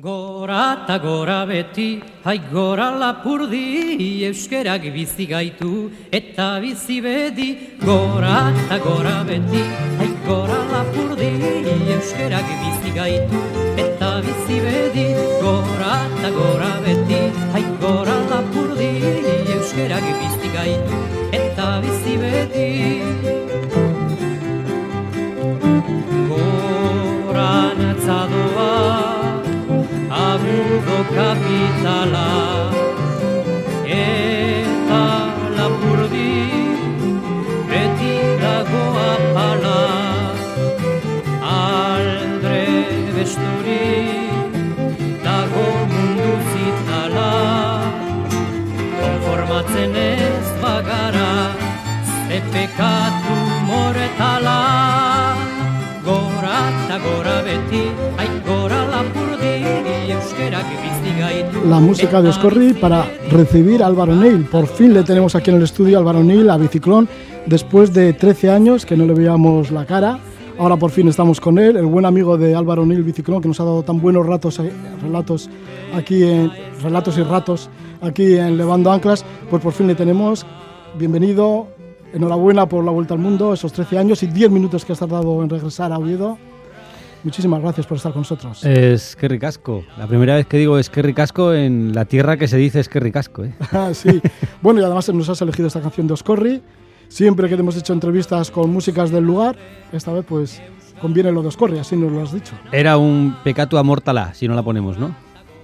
Gora 0.00 0.84
eta 0.84 0.96
gora 1.02 1.44
beti, 1.44 2.00
hai 2.22 2.38
gora 2.52 2.84
lapurdi, 3.00 3.98
euskerak 4.28 4.84
bizi 4.94 5.26
gaitu 5.26 5.90
eta 6.12 6.60
bizi 6.62 7.00
bedi. 7.02 7.74
Gora 7.82 8.52
eta 8.52 8.78
gora 8.78 9.24
beti, 9.26 9.64
hai 9.98 10.06
gora 10.22 10.60
lapurdi, 10.70 11.32
euskerak 11.96 12.46
bizi 12.60 12.94
gaitu 12.94 13.42
eta 13.74 14.12
bizi 14.22 14.60
bedi. 14.62 15.08
Gora 15.42 15.90
eta 16.06 16.30
gora 16.30 16.72
beti, 16.86 17.20
hai 17.56 17.64
gora 17.82 18.20
lapurdi, 18.30 18.92
euskerak 19.56 20.06
bizi 20.22 20.54
gaitu 20.54 21.02
eta 21.42 21.68
bizi 21.82 22.14
bedi. 22.22 22.70
Gora 26.30 27.52
natzadoa, 27.82 29.07
mu 30.42 30.80
do. 32.12 32.87
La 61.68 61.80
música 61.80 62.22
de 62.22 62.30
Oscorri 62.30 62.72
para 62.72 63.04
recibir 63.30 63.82
Álvaro 63.82 64.16
Neil. 64.16 64.46
Por 64.46 64.66
fin 64.66 64.94
le 64.94 65.02
tenemos 65.02 65.34
aquí 65.34 65.50
en 65.50 65.56
el 65.56 65.64
estudio 65.64 65.98
Álvaro 65.98 66.24
Neil, 66.24 66.48
a 66.48 66.56
Biciclón, 66.56 67.06
después 67.44 67.92
de 67.92 68.14
13 68.14 68.50
años 68.50 68.86
que 68.86 68.96
no 68.96 69.04
le 69.04 69.12
veíamos 69.12 69.70
la 69.70 69.84
cara. 69.84 70.18
Ahora 70.58 70.78
por 70.78 70.90
fin 70.90 71.08
estamos 71.08 71.42
con 71.42 71.58
él, 71.58 71.76
el 71.76 71.84
buen 71.84 72.06
amigo 72.06 72.38
de 72.38 72.54
Álvaro 72.54 72.86
Neil 72.86 73.02
Biciclón, 73.02 73.42
que 73.42 73.48
nos 73.48 73.60
ha 73.60 73.64
dado 73.64 73.82
tan 73.82 74.00
buenos 74.00 74.24
ratos, 74.24 74.58
eh, 74.60 74.72
relatos 75.02 75.50
aquí 75.94 76.24
en 76.24 76.50
relatos 76.82 77.18
y 77.18 77.22
ratos 77.22 77.68
aquí 78.00 78.36
en 78.36 78.56
Levando 78.56 78.90
Anclas. 78.90 79.22
Pues 79.50 79.62
por 79.62 79.74
fin 79.74 79.88
le 79.88 79.94
tenemos. 79.94 80.46
Bienvenido, 80.98 81.68
enhorabuena 82.14 82.66
por 82.66 82.82
la 82.82 82.92
vuelta 82.92 83.12
al 83.12 83.20
mundo, 83.20 83.52
esos 83.52 83.74
13 83.74 83.98
años 83.98 84.22
y 84.22 84.26
10 84.26 84.50
minutos 84.50 84.86
que 84.86 84.92
has 84.92 85.00
tardado 85.00 85.42
en 85.42 85.50
regresar 85.50 85.92
a 85.92 85.98
Oviedo. 85.98 86.38
Muchísimas 87.28 87.60
gracias 87.60 87.86
por 87.86 87.98
estar 87.98 88.10
con 88.10 88.22
nosotros. 88.22 88.64
Es 88.64 89.14
que 89.14 89.28
ricasco. 89.28 89.84
La 89.98 90.06
primera 90.06 90.36
vez 90.36 90.46
que 90.46 90.56
digo 90.56 90.78
es 90.78 90.88
que 90.88 91.02
ricasco 91.02 91.52
en 91.52 91.92
la 91.92 92.06
tierra 92.06 92.38
que 92.38 92.48
se 92.48 92.56
dice 92.56 92.80
es 92.80 92.88
que 92.88 93.00
ricasco. 93.00 93.44
¿eh? 93.44 93.52
Ah, 93.70 93.90
sí. 93.92 94.22
Bueno, 94.62 94.80
y 94.80 94.84
además 94.84 95.12
nos 95.12 95.28
has 95.28 95.42
elegido 95.42 95.68
esta 95.68 95.82
canción 95.82 96.06
de 96.06 96.14
Oscorri. 96.14 96.62
Siempre 97.08 97.46
que 97.50 97.54
hemos 97.54 97.76
hecho 97.76 97.92
entrevistas 97.92 98.50
con 98.50 98.70
músicas 98.70 99.10
del 99.10 99.24
lugar, 99.24 99.56
esta 99.92 100.10
vez 100.10 100.24
pues 100.26 100.62
conviene 101.02 101.30
lo 101.30 101.42
de 101.42 101.48
Oscorri, 101.48 101.78
así 101.78 101.96
nos 101.96 102.10
lo 102.10 102.22
has 102.22 102.32
dicho. 102.32 102.54
Era 102.72 102.96
un 102.96 103.36
pecato 103.44 103.76
amortala, 103.76 104.32
si 104.32 104.48
no 104.48 104.54
la 104.54 104.62
ponemos, 104.62 104.96
¿no? 104.96 105.14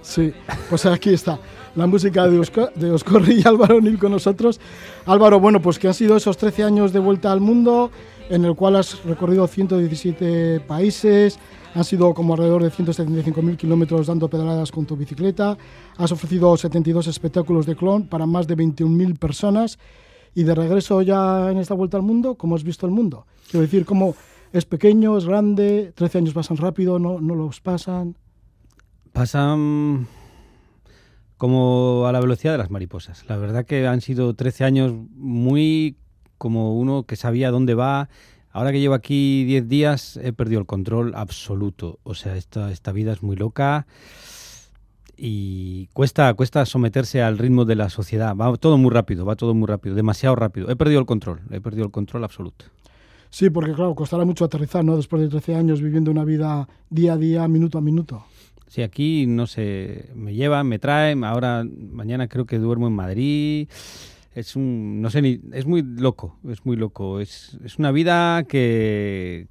Sí, 0.03 0.33
pues 0.69 0.85
aquí 0.85 1.15
está 1.15 1.39
la 1.75 1.87
música 1.87 2.27
de, 2.27 2.71
de 2.75 2.91
Oscorri 2.91 3.41
y 3.41 3.47
Álvaro 3.47 3.81
Nil 3.81 3.97
con 3.97 4.11
nosotros. 4.11 4.59
Álvaro, 5.05 5.39
bueno, 5.39 5.61
pues 5.61 5.79
que 5.79 5.87
han 5.87 5.93
sido 5.93 6.15
esos 6.15 6.37
13 6.37 6.63
años 6.63 6.93
de 6.93 6.99
vuelta 6.99 7.31
al 7.31 7.41
mundo, 7.41 7.91
en 8.29 8.45
el 8.45 8.55
cual 8.55 8.75
has 8.75 9.03
recorrido 9.03 9.47
117 9.47 10.61
países, 10.61 11.39
han 11.73 11.83
sido 11.83 12.13
como 12.13 12.33
alrededor 12.33 12.63
de 12.63 12.71
175.000 12.71 13.57
kilómetros 13.57 14.07
dando 14.07 14.29
pedaladas 14.29 14.71
con 14.71 14.85
tu 14.85 14.95
bicicleta, 14.95 15.57
has 15.97 16.11
ofrecido 16.11 16.55
72 16.55 17.07
espectáculos 17.07 17.65
de 17.65 17.75
clon 17.75 18.07
para 18.07 18.25
más 18.25 18.47
de 18.47 18.55
21.000 18.55 19.17
personas 19.19 19.77
y 20.33 20.43
de 20.43 20.55
regreso 20.55 21.01
ya 21.01 21.51
en 21.51 21.57
esta 21.57 21.73
vuelta 21.73 21.97
al 21.97 22.03
mundo, 22.03 22.35
¿cómo 22.35 22.55
has 22.55 22.63
visto 22.63 22.85
el 22.85 22.91
mundo? 22.91 23.25
Quiero 23.49 23.61
decir, 23.61 23.85
¿cómo 23.85 24.15
es 24.53 24.65
pequeño, 24.65 25.17
es 25.17 25.25
grande, 25.25 25.91
13 25.95 26.19
años 26.19 26.33
pasan 26.33 26.57
rápido, 26.57 26.97
no, 26.97 27.19
no 27.19 27.35
los 27.35 27.61
pasan? 27.61 28.15
Pasan 29.11 30.07
como 31.37 32.05
a 32.07 32.11
la 32.11 32.19
velocidad 32.19 32.53
de 32.53 32.57
las 32.57 32.71
mariposas. 32.71 33.25
La 33.27 33.37
verdad 33.37 33.65
que 33.65 33.85
han 33.87 34.01
sido 34.01 34.33
13 34.33 34.63
años 34.63 34.93
muy 35.13 35.97
como 36.37 36.77
uno 36.77 37.03
que 37.03 37.15
sabía 37.15 37.51
dónde 37.51 37.73
va. 37.73 38.09
Ahora 38.51 38.71
que 38.71 38.79
llevo 38.79 38.93
aquí 38.93 39.43
10 39.45 39.67
días 39.67 40.17
he 40.17 40.31
perdido 40.31 40.61
el 40.61 40.65
control 40.65 41.13
absoluto. 41.15 41.99
O 42.03 42.15
sea, 42.15 42.37
esta, 42.37 42.71
esta 42.71 42.91
vida 42.91 43.11
es 43.11 43.21
muy 43.21 43.35
loca 43.35 43.85
y 45.17 45.87
cuesta, 45.93 46.33
cuesta 46.33 46.65
someterse 46.65 47.21
al 47.21 47.37
ritmo 47.37 47.65
de 47.65 47.75
la 47.75 47.89
sociedad. 47.89 48.35
Va 48.35 48.55
todo 48.57 48.77
muy 48.77 48.91
rápido, 48.91 49.25
va 49.25 49.35
todo 49.35 49.53
muy 49.53 49.67
rápido, 49.67 49.95
demasiado 49.95 50.35
rápido. 50.35 50.69
He 50.69 50.75
perdido 50.75 50.99
el 50.99 51.05
control, 51.05 51.41
he 51.51 51.61
perdido 51.61 51.85
el 51.85 51.91
control 51.91 52.23
absoluto. 52.23 52.65
Sí, 53.29 53.49
porque 53.49 53.73
claro, 53.73 53.95
costará 53.95 54.23
mucho 54.23 54.45
aterrizar, 54.45 54.85
¿no? 54.85 54.95
Después 54.95 55.21
de 55.21 55.27
13 55.27 55.55
años 55.55 55.81
viviendo 55.81 56.11
una 56.11 56.23
vida 56.23 56.67
día 56.89 57.13
a 57.13 57.17
día, 57.17 57.47
minuto 57.47 57.77
a 57.77 57.81
minuto. 57.81 58.25
Sí, 58.67 58.81
aquí 58.81 59.25
no 59.27 59.47
sé, 59.47 60.09
me 60.15 60.33
llevan, 60.33 60.67
me 60.67 60.79
traen, 60.79 61.23
ahora 61.23 61.65
mañana 61.65 62.27
creo 62.27 62.45
que 62.45 62.59
duermo 62.59 62.87
en 62.87 62.93
Madrid. 62.93 63.67
Es 64.35 64.57
un, 64.57 65.01
no 65.01 65.09
sé 65.09 65.21
ni, 65.21 65.39
es 65.53 65.65
muy 65.65 65.81
loco, 65.81 66.37
es 66.49 66.65
muy 66.65 66.75
loco. 66.75 67.21
Es, 67.21 67.57
es 67.63 67.79
una 67.79 67.91
vida 67.91 68.43
que, 68.43 69.47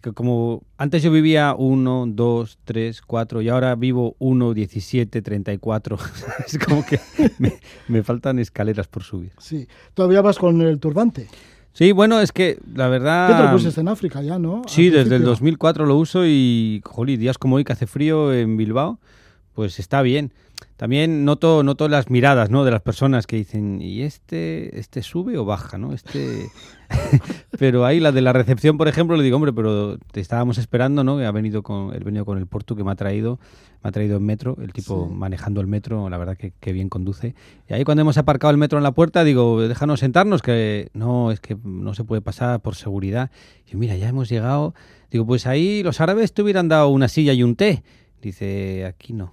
que 0.00 0.12
como 0.12 0.62
antes 0.78 1.02
yo 1.02 1.10
vivía 1.10 1.56
1, 1.58 2.06
2, 2.08 2.58
3, 2.64 3.02
4 3.02 3.42
y 3.42 3.48
ahora 3.48 3.74
vivo 3.74 4.14
1, 4.20 4.54
17, 4.54 5.22
34. 5.22 5.98
es 6.46 6.58
como 6.58 6.86
que 6.86 7.00
me, 7.38 7.54
me 7.88 8.04
faltan 8.04 8.38
escaleras 8.38 8.86
por 8.86 9.02
subir. 9.02 9.32
Sí. 9.38 9.66
Todavía 9.92 10.22
vas 10.22 10.38
con 10.38 10.62
el 10.62 10.78
turbante. 10.78 11.26
Sí, 11.72 11.90
bueno, 11.90 12.20
es 12.20 12.30
que 12.30 12.60
la 12.72 12.86
verdad... 12.86 13.26
¿Qué 13.26 13.34
te 13.34 13.42
lo 13.42 13.50
pusiste 13.50 13.80
en 13.80 13.88
África 13.88 14.22
ya, 14.22 14.38
no? 14.38 14.62
Sí, 14.68 14.84
desde 14.84 15.00
el 15.00 15.08
principio. 15.08 15.30
2004 15.30 15.86
lo 15.86 15.96
uso 15.96 16.24
y, 16.24 16.80
jolí, 16.84 17.16
días 17.16 17.36
como 17.36 17.56
hoy 17.56 17.64
que 17.64 17.72
hace 17.72 17.88
frío 17.88 18.32
en 18.32 18.56
Bilbao, 18.56 19.00
pues 19.54 19.78
está 19.78 20.02
bien. 20.02 20.32
También 20.76 21.24
noto, 21.24 21.62
noto 21.62 21.88
las 21.88 22.10
miradas, 22.10 22.50
¿no? 22.50 22.64
De 22.64 22.70
las 22.70 22.82
personas 22.82 23.26
que 23.26 23.36
dicen, 23.36 23.80
¿y 23.80 24.02
este, 24.02 24.78
este 24.78 25.02
sube 25.02 25.38
o 25.38 25.44
baja, 25.44 25.78
no? 25.78 25.92
Este... 25.92 26.48
pero 27.58 27.84
ahí 27.84 28.00
la 28.00 28.12
de 28.12 28.20
la 28.20 28.32
recepción, 28.32 28.76
por 28.76 28.88
ejemplo, 28.88 29.16
le 29.16 29.22
digo, 29.22 29.36
hombre, 29.36 29.52
pero 29.52 29.98
te 30.12 30.20
estábamos 30.20 30.58
esperando, 30.58 31.04
¿no? 31.04 31.18
Ha 31.18 31.30
venido 31.30 31.62
con, 31.62 31.94
él 31.94 32.02
venido 32.04 32.24
con 32.24 32.38
el 32.38 32.46
Portu 32.46 32.76
que 32.76 32.84
me 32.84 32.90
ha 32.90 32.96
traído, 32.96 33.38
me 33.82 33.88
ha 33.88 33.92
traído 33.92 34.16
en 34.16 34.24
metro, 34.24 34.56
el 34.60 34.72
tipo 34.72 35.08
Sí. 35.08 35.14
manejando 35.14 35.60
el 35.60 35.66
metro, 35.66 36.08
la 36.08 36.18
verdad 36.18 36.36
que, 36.36 36.52
que 36.58 36.72
bien 36.72 36.88
conduce. 36.88 37.34
Y 37.68 37.74
ahí 37.74 37.84
cuando 37.84 38.02
hemos 38.02 38.18
aparcado 38.18 38.50
el 38.50 38.58
metro 38.58 38.78
en 38.78 38.84
la 38.84 38.92
puerta, 38.92 39.24
digo, 39.24 39.60
déjanos 39.62 40.00
sentarnos, 40.00 40.42
que 40.42 40.90
no, 40.92 41.30
es 41.30 41.40
que 41.40 41.56
no 41.62 41.94
se 41.94 42.04
puede 42.04 42.20
pasar 42.20 42.60
por 42.60 42.74
seguridad. 42.74 43.30
Y 43.66 43.72
yo, 43.72 43.78
mira, 43.78 43.96
ya 43.96 44.08
hemos 44.08 44.28
llegado. 44.28 44.74
Digo, 45.10 45.26
pues 45.26 45.46
ahí 45.46 45.82
los 45.82 46.00
árabes 46.00 46.32
te 46.32 46.42
hubieran 46.42 46.68
dado 46.68 46.88
una 46.88 47.08
silla 47.08 47.32
y 47.32 47.42
un 47.42 47.54
té. 47.54 47.84
Dice, 48.20 48.86
aquí 48.86 49.12
no. 49.12 49.32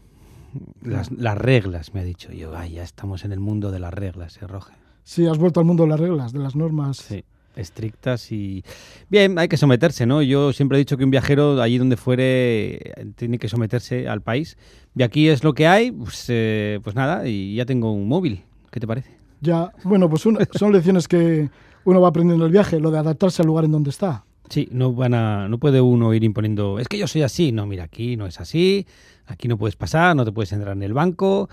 Las, 0.84 1.12
las 1.12 1.38
reglas, 1.38 1.94
me 1.94 2.02
ha 2.02 2.04
dicho. 2.04 2.32
Yo, 2.32 2.56
ay, 2.56 2.74
ya 2.74 2.84
estamos 2.84 3.24
en 3.26 3.32
el 3.32 3.40
mundo 3.40 3.72
de 3.72 3.80
las 3.80 3.94
reglas, 3.94 4.38
eh, 4.42 4.48
Roge. 4.48 4.74
Sí, 5.04 5.26
has 5.26 5.38
vuelto 5.38 5.60
al 5.60 5.66
mundo 5.66 5.84
de 5.84 5.90
las 5.90 6.00
reglas, 6.00 6.32
de 6.34 6.40
las 6.40 6.56
normas. 6.56 6.98
Sí, 6.98 7.24
estrictas 7.56 8.32
y... 8.32 8.64
Bien, 9.10 9.38
hay 9.40 9.48
que 9.48 9.58
someterse, 9.58 10.06
¿no? 10.06 10.22
Yo 10.22 10.54
siempre 10.54 10.78
he 10.78 10.80
dicho 10.80 10.98
que 10.98 11.04
un 11.04 11.12
viajero, 11.12 11.62
allí 11.62 11.78
donde 11.78 11.98
fuere, 11.98 12.94
tiene 13.16 13.40
que 13.40 13.48
someterse 13.50 14.08
al 14.08 14.22
país. 14.22 14.58
Y 14.96 15.04
aquí 15.04 15.28
es 15.30 15.44
lo 15.44 15.54
que 15.54 15.68
hay, 15.68 15.92
pues, 15.92 16.26
eh, 16.30 16.80
pues 16.84 16.96
nada, 16.96 17.28
y 17.28 17.56
ya 17.56 17.66
tengo 17.66 17.92
un 17.92 18.08
móvil. 18.08 18.44
¿Qué 18.72 18.80
te 18.80 18.88
parece? 18.88 19.12
Ya, 19.42 19.72
bueno, 19.84 20.10
pues 20.10 20.26
una- 20.26 20.48
son 20.54 20.72
lecciones 20.72 21.08
que 21.08 21.50
uno 21.84 22.00
va 22.00 22.10
aprendiendo 22.10 22.46
en 22.46 22.48
el 22.50 22.54
viaje, 22.54 22.80
lo 22.80 22.92
de 22.92 23.00
adaptarse 23.00 23.42
al 23.42 23.48
lugar 23.48 23.66
en 23.66 23.72
donde 23.72 23.90
está. 23.90 24.24
Sí, 24.52 24.68
no 24.72 24.94
van 24.94 25.14
a, 25.14 25.48
no 25.48 25.60
puede 25.60 25.80
uno 25.80 26.14
ir 26.14 26.26
imponiendo, 26.26 26.78
es 26.78 26.90
que 26.90 26.98
yo 26.98 27.08
soy 27.08 27.22
así, 27.22 27.54
no, 27.54 27.66
mira, 27.66 27.86
aquí 27.86 28.18
no 28.18 28.28
es 28.28 28.42
así, 28.42 28.86
aquí 29.26 29.48
no 29.48 29.58
puedes 29.58 29.78
pasar, 29.78 30.14
no 30.14 30.26
te 30.26 30.34
puedes 30.34 30.52
entrar 30.52 30.76
en 30.76 30.84
el 30.84 30.94
banco. 30.94 31.48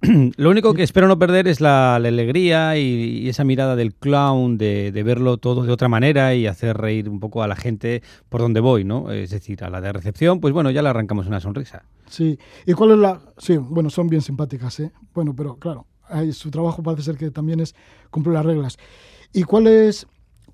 Lo 0.36 0.50
único 0.50 0.74
que 0.74 0.82
espero 0.82 1.08
no 1.08 1.18
perder 1.18 1.48
es 1.48 1.62
la, 1.62 1.96
alegría 1.96 2.76
y, 2.76 3.28
esa 3.30 3.44
mirada 3.44 3.76
del 3.76 3.94
clown 3.94 4.58
de, 4.58 4.92
de 4.92 5.02
verlo 5.02 5.38
todo 5.38 5.64
de 5.64 5.72
otra 5.72 5.88
manera 5.88 6.34
y 6.34 6.46
hacer 6.46 6.76
reír 6.76 7.08
un 7.08 7.18
poco 7.18 7.42
a 7.42 7.48
la 7.48 7.56
gente 7.56 8.02
por 8.28 8.42
donde 8.42 8.60
voy, 8.60 8.84
¿no? 8.84 9.10
Es 9.10 9.30
decir, 9.30 9.64
a 9.64 9.70
la 9.70 9.80
de 9.80 9.90
recepción, 9.90 10.40
pues 10.40 10.52
bueno, 10.52 10.70
ya 10.70 10.82
le 10.82 10.90
arrancamos 10.90 11.26
una 11.26 11.40
sonrisa. 11.40 11.84
Sí. 12.08 12.38
¿Y 12.66 12.74
cuál 12.74 12.90
es 12.92 12.98
la...? 12.98 13.20
Sí, 13.38 13.56
bueno, 13.56 13.88
son 13.88 14.08
bien 14.08 14.20
simpáticas, 14.20 14.78
¿eh? 14.80 14.92
Bueno, 15.14 15.34
pero 15.34 15.56
claro, 15.56 15.86
su 16.32 16.50
trabajo 16.50 16.82
parece 16.82 17.04
ser 17.04 17.16
que 17.16 17.30
también 17.30 17.60
es 17.60 17.74
cumplir 18.10 18.34
las 18.34 18.44
reglas. 18.44 18.76
¿Y 19.32 19.42
cuál 19.44 19.66
es, 19.66 20.06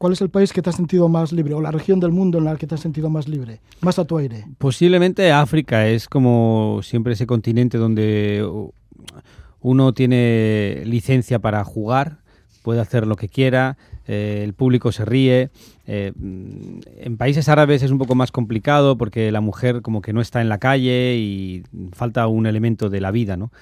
cuál 0.04 0.12
es 0.12 0.20
el 0.20 0.28
país 0.28 0.52
que 0.52 0.60
te 0.60 0.68
has 0.68 0.76
sentido 0.76 1.08
más 1.08 1.32
libre 1.32 1.54
o 1.54 1.62
la 1.62 1.70
región 1.70 1.98
del 1.98 2.12
mundo 2.12 2.36
en 2.36 2.44
la 2.44 2.56
que 2.56 2.66
te 2.66 2.74
has 2.74 2.82
sentido 2.82 3.08
más 3.08 3.26
libre, 3.26 3.62
más 3.80 3.98
a 3.98 4.04
tu 4.04 4.18
aire? 4.18 4.44
Posiblemente 4.58 5.32
África 5.32 5.88
es 5.88 6.10
como 6.10 6.80
siempre 6.82 7.14
ese 7.14 7.26
continente 7.26 7.78
donde 7.78 8.46
uno 9.60 9.94
tiene 9.94 10.82
licencia 10.84 11.38
para 11.38 11.64
jugar, 11.64 12.18
puede 12.62 12.82
hacer 12.82 13.06
lo 13.06 13.16
que 13.16 13.30
quiera, 13.30 13.78
eh, 14.06 14.42
el 14.44 14.52
público 14.52 14.92
se 14.92 15.06
ríe. 15.06 15.48
Eh, 15.86 16.12
mm, 16.14 16.80
en 16.98 17.16
países 17.16 17.48
árabes 17.48 17.82
es 17.82 17.90
un 17.90 17.96
poco 17.96 18.14
más 18.14 18.30
complicado 18.30 18.98
porque 18.98 19.32
la 19.32 19.40
mujer 19.40 19.80
como 19.80 20.02
que 20.02 20.12
no 20.12 20.20
está 20.20 20.42
en 20.42 20.50
la 20.50 20.58
calle 20.58 21.16
y 21.16 21.62
falta 21.92 22.26
un 22.26 22.44
elemento 22.44 22.90
de 22.90 23.00
la 23.00 23.10
vida, 23.10 23.38
¿no? 23.38 23.52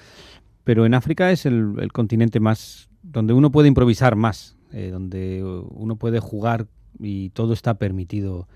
Pero 0.65 0.85
en 0.85 0.93
África 0.93 1.31
es 1.31 1.45
el, 1.45 1.89
continente 1.93 2.41
más 2.41 2.89
donde 3.01 3.31
uno 3.31 3.49
puede 3.49 3.69
improvisar 3.69 4.17
más, 4.17 4.57
eh, 4.73 4.89
donde 4.91 5.43
uno 5.43 5.95
puede 5.95 6.19
jugar 6.19 6.67
y 6.99 7.29
todo 7.29 7.53
está 7.53 7.75
permitido 7.75 8.47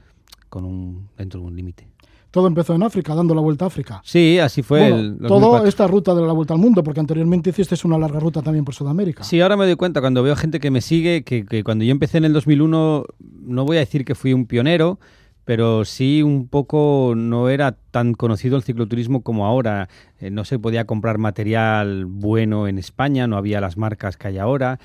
con 0.50 0.66
un, 0.66 1.10
dentro 1.18 1.40
de 1.40 1.46
un 1.48 1.56
límite. 1.56 1.88
Todo 2.32 2.48
empezó 2.48 2.76
en 2.76 2.84
África, 2.84 3.16
dando 3.16 3.34
la 3.34 3.42
vuelta 3.42 3.66
a 3.66 3.68
África. 3.70 4.02
Sí, 4.04 4.38
así 4.38 4.62
fue. 4.62 4.88
el 4.88 5.18
toda 5.28 5.68
esta 5.68 5.88
ruta 5.88 6.14
de 6.14 6.22
la 6.22 6.34
vuelta 6.34 6.54
al 6.54 6.60
mundo, 6.60 6.84
porque 6.84 7.00
anteriormente 7.00 7.52
hiciste 7.52 7.76
una 7.86 7.98
larga 7.98 8.20
ruta 8.20 8.42
también 8.42 8.66
por 8.66 8.76
Sudamérica. 8.76 9.24
Sí, 9.24 9.40
ahora 9.40 9.56
me 9.56 9.66
doy 9.66 9.76
cuenta 9.76 10.02
cuando 10.02 10.22
veo 10.24 10.36
gente 10.36 10.60
que 10.60 10.70
me 10.70 10.82
sigue, 10.82 11.24
que, 11.24 11.64
cuando 11.64 11.86
yo 11.86 11.92
empecé 11.92 12.18
en 12.18 12.26
el 12.26 12.34
2001, 12.34 13.06
no 13.44 13.66
voy 13.66 13.78
a 13.78 13.80
decir 13.80 14.04
que 14.04 14.14
fui 14.14 14.34
un 14.34 14.46
pionero, 14.46 15.00
pero 15.46 15.86
sí 15.86 16.22
un 16.22 16.48
poco 16.50 17.14
no 17.16 17.48
era 17.48 17.72
tan 17.72 18.14
conocido 18.14 18.58
el 18.58 18.64
cicloturismo 18.64 19.22
como 19.22 19.46
ahora. 19.46 19.88
Eh, 20.20 20.30
no 20.30 20.44
se 20.44 20.60
podía 20.60 20.86
comprar 20.86 21.20
material 21.20 22.06
bueno 22.06 22.68
en 22.68 22.78
España, 22.78 23.28
no 23.28 23.38
había 23.38 23.62
las 23.62 23.78
marcas 23.78 24.18
que 24.18 24.28
hay 24.28 24.38
ahora. 24.38 24.80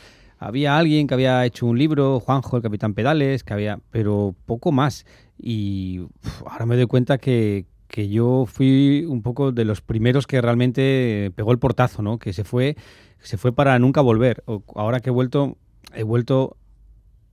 Había 0.44 0.76
alguien 0.76 1.06
que 1.06 1.14
había 1.14 1.46
hecho 1.46 1.66
un 1.66 1.78
libro, 1.78 2.18
Juanjo, 2.18 2.56
el 2.56 2.64
Capitán 2.64 2.94
Pedales, 2.94 3.44
que 3.44 3.54
había, 3.54 3.78
pero 3.92 4.34
poco 4.44 4.72
más. 4.72 5.06
Y 5.38 6.00
ahora 6.44 6.66
me 6.66 6.74
doy 6.74 6.86
cuenta 6.86 7.16
que, 7.18 7.66
yo 7.88 8.44
fui 8.46 9.04
un 9.08 9.22
poco 9.22 9.52
de 9.52 9.64
los 9.64 9.82
primeros 9.82 10.26
que 10.26 10.40
realmente 10.40 11.30
pegó 11.36 11.52
el 11.52 11.60
portazo, 11.60 12.02
¿no? 12.02 12.18
Que 12.18 12.32
se 12.32 12.42
fue, 12.42 12.76
se 13.20 13.36
fue 13.36 13.52
para 13.52 13.78
nunca 13.78 14.00
volver. 14.00 14.42
Ahora 14.74 14.98
que 14.98 15.10
he 15.10 15.12
vuelto, 15.12 15.58
he 15.94 16.02
vuelto 16.02 16.56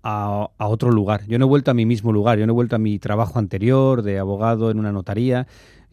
a, 0.03 0.51
otro 0.59 0.91
lugar. 0.91 1.25
Yo 1.25 1.39
no 1.39 1.45
he 1.45 1.49
vuelto 1.49 1.71
a 1.71 1.73
mi 1.73 1.87
mismo 1.87 2.13
lugar, 2.13 2.37
yo 2.37 2.45
no 2.45 2.53
he 2.53 2.53
vuelto 2.53 2.75
a 2.75 2.79
mi 2.79 2.99
trabajo 2.99 3.39
anterior 3.39 4.03
de 4.03 4.19
abogado 4.19 4.69
en 4.69 4.77
una 4.77 4.91
notaría. 4.91 5.47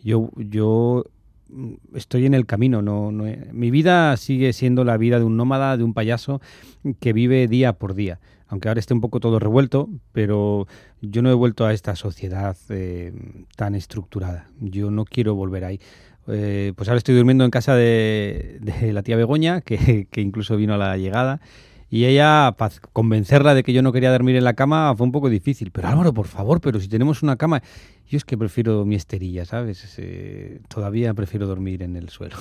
Yo, 0.05 0.29
yo 0.37 1.07
estoy 1.95 2.27
en 2.27 2.35
el 2.35 2.47
camino. 2.47 2.83
No, 2.83 3.13
no, 3.13 3.25
mi 3.53 3.71
vida 3.71 4.17
sigue 4.17 4.53
siendo 4.53 4.85
la 4.85 4.97
vida 4.97 5.19
de 5.19 5.25
un 5.25 5.37
nómada, 5.37 5.77
de 5.77 5.85
un 5.85 5.95
payaso 5.95 6.41
que 7.01 7.13
vive 7.13 7.49
día 7.49 7.73
por 7.75 7.95
día 7.95 8.21
aunque 8.49 8.69
ahora 8.69 8.81
esté 8.81 8.95
un 8.95 9.01
poco 9.01 9.21
todo 9.21 9.39
revuelto, 9.39 9.89
pero 10.13 10.67
yo 11.01 11.23
no 11.23 11.31
he 11.31 11.35
vuelto 11.35 11.67
a 11.67 11.73
esta 11.73 11.97
sociedad 11.97 12.57
eh, 12.69 13.13
tan 13.57 13.75
estructurada. 13.75 14.49
Yo 14.61 14.91
no 14.91 15.05
quiero 15.05 15.35
volver 15.35 15.65
ahí. 15.65 15.81
Eh, 16.29 16.73
pues 16.77 16.89
ahora 16.89 16.99
estoy 16.99 17.15
durmiendo 17.15 17.45
en 17.45 17.51
casa 17.51 17.75
de, 17.75 18.61
la 18.93 19.03
tía 19.03 19.17
Begoña, 19.17 19.61
que, 19.61 20.07
incluso 20.17 20.57
vino 20.57 20.75
a 20.75 20.79
la 20.79 20.97
llegada. 20.97 21.41
Y 21.89 22.05
ella, 22.05 22.55
para 22.59 22.75
convencerla 22.93 23.55
de 23.55 23.63
que 23.63 23.73
yo 23.73 23.83
no 23.83 23.93
quería 23.93 24.11
dormir 24.11 24.37
en 24.37 24.45
la 24.45 24.55
cama, 24.55 24.95
fue 24.97 25.07
un 25.07 25.13
poco 25.13 25.29
difícil. 25.29 25.71
Pero 25.71 25.89
Álvaro, 25.89 26.13
por 26.13 26.27
favor, 26.27 26.61
pero 26.61 26.81
si 26.81 26.89
tenemos 26.89 27.23
una 27.23 27.37
cama. 27.37 27.63
Yo 28.09 28.17
es 28.17 28.25
que 28.25 28.39
prefiero 28.39 28.85
mi 28.85 28.95
esterilla, 28.95 29.45
¿sabes? 29.45 29.97
Eh, 29.99 30.61
todavía 30.69 31.13
prefiero 31.15 31.47
dormir 31.47 31.83
en 31.83 31.97
el 31.97 32.09
suelo. 32.09 32.37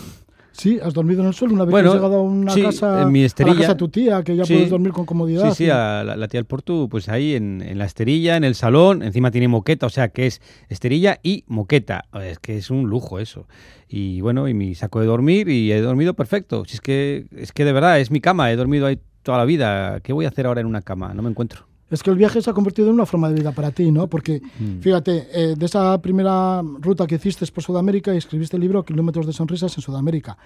Sí, 0.58 0.80
has 0.82 0.94
dormido 0.94 1.22
en 1.22 1.28
el 1.28 1.34
suelo 1.34 1.54
una 1.54 1.66
vez 1.66 1.74
que 1.74 1.88
has 1.88 1.94
llegado 1.96 2.16
a 2.16 2.22
una 2.22 2.56
casa, 2.56 3.02
en 3.02 3.12
mi 3.12 3.24
esterilla, 3.24 3.52
a 3.52 3.56
la 3.56 3.62
casa 3.62 3.74
de 3.74 3.78
tu 3.78 3.90
tía, 3.90 4.24
que 4.24 4.36
ya 4.38 4.46
puedes 4.46 4.70
dormir 4.70 4.94
con 4.94 5.06
comodidad. 5.06 5.50
Sí, 5.50 5.66
sí, 5.66 5.70
a 5.70 6.04
la, 6.04 6.28
tía 6.30 6.38
del 6.38 6.46
Portu, 6.46 6.88
pues 6.88 7.10
ahí 7.10 7.36
en, 7.36 7.78
la 7.78 7.84
esterilla, 7.84 8.38
en 8.38 8.46
el 8.46 8.56
salón, 8.56 9.04
encima 9.04 9.32
tiene 9.32 9.50
moqueta, 9.50 9.86
o 9.86 9.90
sea 9.90 10.10
que 10.10 10.28
es 10.28 10.42
esterilla 10.70 11.20
y 11.24 11.44
moqueta. 11.48 12.06
Es 12.24 12.40
que 12.40 12.58
es 12.58 12.70
un 12.70 12.90
lujo 12.90 13.20
eso. 13.20 13.48
Y 13.90 14.22
bueno, 14.22 14.48
y 14.48 14.54
mi 14.54 14.76
saco 14.76 15.02
de 15.02 15.08
dormir 15.08 15.50
y 15.50 15.72
he 15.74 15.82
dormido 15.82 16.14
perfecto. 16.14 16.64
Si 16.66 16.76
es 16.76 16.82
que, 16.82 17.26
es 17.36 17.52
que 17.52 17.66
de 17.66 17.74
verdad 17.74 18.00
es 18.00 18.10
mi 18.10 18.22
cama, 18.22 18.50
he 18.50 18.56
dormido 18.56 18.88
ahí 18.88 19.00
toda 19.26 19.40
la 19.40 19.46
vida. 19.46 20.00
¿Qué 20.02 20.14
voy 20.14 20.26
a 20.26 20.30
hacer 20.30 20.46
ahora 20.46 20.62
en 20.62 20.68
una 20.68 20.82
cama? 20.82 21.14
No 21.14 21.24
me 21.24 21.30
encuentro. 21.30 21.66
Es 21.90 22.04
que 22.04 22.12
el 22.12 22.16
viaje 22.16 22.42
se 22.42 22.50
ha 22.50 22.54
convertido 22.54 22.88
en 22.88 22.94
una 22.94 23.06
forma 23.06 23.28
de 23.28 23.36
vida 23.36 23.52
para 23.52 23.72
ti, 23.72 23.92
¿no? 23.92 24.08
Porque, 24.08 24.40
mm. 24.40 24.80
fíjate, 24.80 25.28
eh, 25.34 25.56
de 25.58 25.66
esa 25.66 26.00
primera 26.02 26.62
ruta 26.80 27.06
que 27.08 27.16
hiciste 27.16 27.46
por 27.48 27.64
Sudamérica 27.64 28.14
y 28.14 28.18
escribiste 28.18 28.56
el 28.56 28.62
libro 28.62 28.86
Kilómetros 28.86 29.26
de 29.26 29.34
Sonrisas 29.34 29.76
en 29.76 29.82
Sudamérica. 29.82 30.38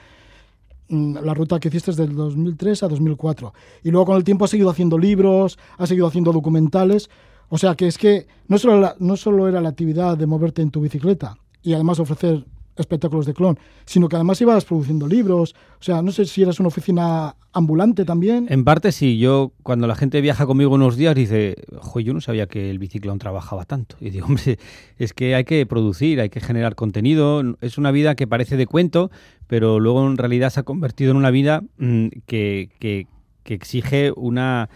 Mm, 0.87 1.17
la 1.23 1.33
ruta 1.33 1.59
que 1.59 1.67
hiciste 1.67 1.91
desde 1.91 2.07
2003 2.07 2.83
a 2.83 2.87
2004. 2.87 3.53
Y 3.83 3.91
luego 3.91 4.07
con 4.07 4.17
el 4.17 4.23
tiempo 4.23 4.45
has 4.45 4.51
seguido 4.51 4.69
haciendo 4.69 4.97
libros, 4.97 5.59
has 5.77 5.89
seguido 5.89 6.07
haciendo 6.07 6.31
documentales. 6.31 7.09
O 7.49 7.57
sea 7.57 7.75
que 7.75 7.87
es 7.87 7.97
que 7.97 8.27
no 8.47 8.57
solo, 8.57 8.95
no 8.99 9.17
solo 9.17 9.47
era 9.47 9.59
la 9.59 9.69
actividad 9.69 10.17
de 10.17 10.25
moverte 10.25 10.61
en 10.61 10.71
tu 10.71 10.81
bicicleta 10.81 11.37
y 11.61 11.73
además 11.73 11.99
ofrecer 11.99 12.45
espectáculos 12.79 13.25
de 13.25 13.33
clon, 13.33 13.59
sino 13.85 14.09
que 14.09 14.15
además 14.15 14.41
ibas 14.41 14.65
produciendo 14.65 15.07
libros. 15.07 15.55
O 15.79 15.83
sea, 15.83 16.01
no 16.01 16.11
sé 16.11 16.25
si 16.25 16.41
eras 16.41 16.59
una 16.59 16.67
oficina 16.67 17.35
ambulante 17.51 18.05
también. 18.05 18.47
En 18.49 18.63
parte 18.63 18.91
sí. 18.91 19.19
Yo, 19.19 19.51
cuando 19.63 19.87
la 19.87 19.95
gente 19.95 20.21
viaja 20.21 20.45
conmigo 20.45 20.73
unos 20.73 20.95
días, 20.95 21.15
dice, 21.15 21.55
jo, 21.79 21.99
yo 21.99 22.13
no 22.13 22.21
sabía 22.21 22.47
que 22.47 22.69
el 22.69 22.79
biciclón 22.79 23.19
trabajaba 23.19 23.65
tanto. 23.65 23.95
Y 23.99 24.09
digo, 24.09 24.27
hombre, 24.27 24.57
es 24.97 25.13
que 25.13 25.35
hay 25.35 25.43
que 25.43 25.65
producir, 25.65 26.21
hay 26.21 26.29
que 26.29 26.39
generar 26.39 26.75
contenido. 26.75 27.43
Es 27.61 27.77
una 27.77 27.91
vida 27.91 28.15
que 28.15 28.27
parece 28.27 28.57
de 28.57 28.65
cuento, 28.65 29.11
pero 29.47 29.79
luego 29.79 30.05
en 30.07 30.17
realidad 30.17 30.49
se 30.49 30.61
ha 30.61 30.63
convertido 30.63 31.11
en 31.11 31.17
una 31.17 31.31
vida 31.31 31.61
mm, 31.77 32.07
que, 32.25 32.69
que, 32.79 33.07
que 33.43 33.53
exige 33.53 34.11
una 34.15 34.69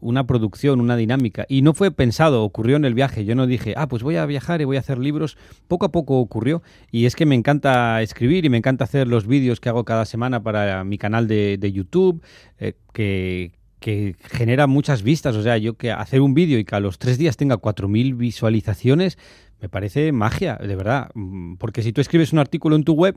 una 0.00 0.26
producción, 0.26 0.80
una 0.80 0.96
dinámica. 0.96 1.46
Y 1.48 1.62
no 1.62 1.74
fue 1.74 1.90
pensado, 1.90 2.42
ocurrió 2.42 2.76
en 2.76 2.84
el 2.84 2.94
viaje. 2.94 3.24
Yo 3.24 3.34
no 3.34 3.46
dije, 3.46 3.74
ah, 3.76 3.88
pues 3.88 4.02
voy 4.02 4.16
a 4.16 4.26
viajar 4.26 4.60
y 4.60 4.64
voy 4.64 4.76
a 4.76 4.80
hacer 4.80 4.98
libros. 4.98 5.36
Poco 5.68 5.86
a 5.86 5.92
poco 5.92 6.18
ocurrió. 6.18 6.62
Y 6.90 7.06
es 7.06 7.16
que 7.16 7.26
me 7.26 7.34
encanta 7.34 8.02
escribir 8.02 8.44
y 8.44 8.48
me 8.48 8.56
encanta 8.56 8.84
hacer 8.84 9.08
los 9.08 9.26
vídeos 9.26 9.60
que 9.60 9.68
hago 9.68 9.84
cada 9.84 10.04
semana 10.04 10.42
para 10.42 10.84
mi 10.84 10.98
canal 10.98 11.28
de, 11.28 11.72
YouTube, 11.72 12.22
eh, 12.58 12.74
que, 12.92 13.52
que 13.78 14.16
genera 14.22 14.66
muchas 14.66 15.02
vistas. 15.02 15.36
O 15.36 15.42
sea, 15.42 15.58
yo 15.58 15.74
que 15.74 15.92
hacer 15.92 16.20
un 16.20 16.34
vídeo 16.34 16.58
y 16.58 16.64
que 16.64 16.76
a 16.76 16.80
los 16.80 16.98
tres 16.98 17.18
días 17.18 17.36
tenga 17.36 17.56
4.000 17.56 18.16
visualizaciones, 18.16 19.18
me 19.60 19.68
parece 19.68 20.12
magia, 20.12 20.56
de 20.56 20.76
verdad. 20.76 21.10
Mm, 21.14 21.54
porque 21.56 21.82
si 21.82 21.92
tú 21.92 22.00
escribes 22.00 22.32
un 22.32 22.38
artículo 22.38 22.76
en 22.76 22.84
tu 22.84 22.94
web, 22.94 23.16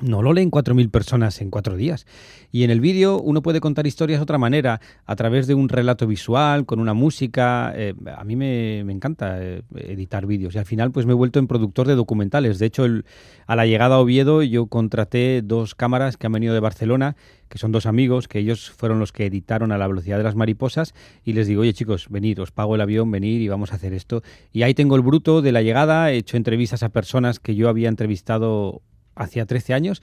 no 0.00 0.22
lo 0.22 0.32
leen 0.32 0.50
4.000 0.50 0.90
personas 0.90 1.40
en 1.40 1.50
cuatro 1.50 1.76
días. 1.76 2.06
Y 2.52 2.64
en 2.64 2.70
el 2.70 2.80
vídeo 2.80 3.20
uno 3.20 3.42
puede 3.42 3.60
contar 3.60 3.86
historias 3.86 4.18
de 4.18 4.22
otra 4.22 4.38
manera, 4.38 4.80
a 5.06 5.16
través 5.16 5.46
de 5.46 5.54
un 5.54 5.68
relato 5.68 6.06
visual, 6.06 6.66
con 6.66 6.80
una 6.80 6.94
música. 6.94 7.72
Eh, 7.76 7.94
a 8.16 8.24
mí 8.24 8.36
me, 8.36 8.80
encanta 8.80 9.42
eh, 9.42 9.62
editar 9.74 10.26
vídeos 10.26 10.54
y 10.54 10.58
al 10.58 10.64
final 10.64 10.90
pues 10.90 11.06
me 11.06 11.12
he 11.12 11.14
vuelto 11.14 11.38
en 11.38 11.46
productor 11.46 11.86
de 11.86 11.94
documentales. 11.94 12.58
De 12.58 12.66
hecho, 12.66 12.86
a 13.46 13.56
la 13.56 13.66
llegada 13.66 13.96
a 13.96 14.00
Oviedo 14.00 14.42
yo 14.42 14.66
contraté 14.66 15.42
dos 15.42 15.74
cámaras 15.74 16.16
que 16.16 16.26
han 16.26 16.32
venido 16.32 16.54
de 16.54 16.60
Barcelona, 16.60 17.16
que 17.48 17.58
son 17.58 17.72
dos 17.72 17.86
amigos, 17.86 18.28
que 18.28 18.38
ellos 18.38 18.70
fueron 18.70 18.98
los 18.98 19.12
que 19.12 19.26
editaron 19.26 19.72
a 19.72 19.78
la 19.78 19.86
velocidad 19.86 20.18
de 20.18 20.24
las 20.24 20.36
mariposas 20.36 20.94
y 21.24 21.32
les 21.34 21.46
digo, 21.46 21.62
oye 21.62 21.72
chicos, 21.72 22.06
venid, 22.08 22.40
os 22.40 22.52
pago 22.52 22.74
el 22.74 22.80
avión, 22.80 23.10
venir 23.10 23.40
y 23.40 23.48
vamos 23.48 23.72
a 23.72 23.76
hacer 23.76 23.92
esto. 23.92 24.22
Y 24.52 24.62
ahí 24.62 24.74
tengo 24.74 24.96
el 24.96 25.02
bruto 25.02 25.42
de 25.42 25.52
la 25.52 25.62
llegada, 25.62 26.10
he 26.10 26.16
hecho 26.16 26.36
entrevistas 26.36 26.82
a 26.82 26.88
personas 26.88 27.40
que 27.40 27.54
yo 27.54 27.68
había 27.68 27.88
entrevistado 27.88 28.82
hacía 29.22 29.46
13 29.46 29.74
años 29.74 30.02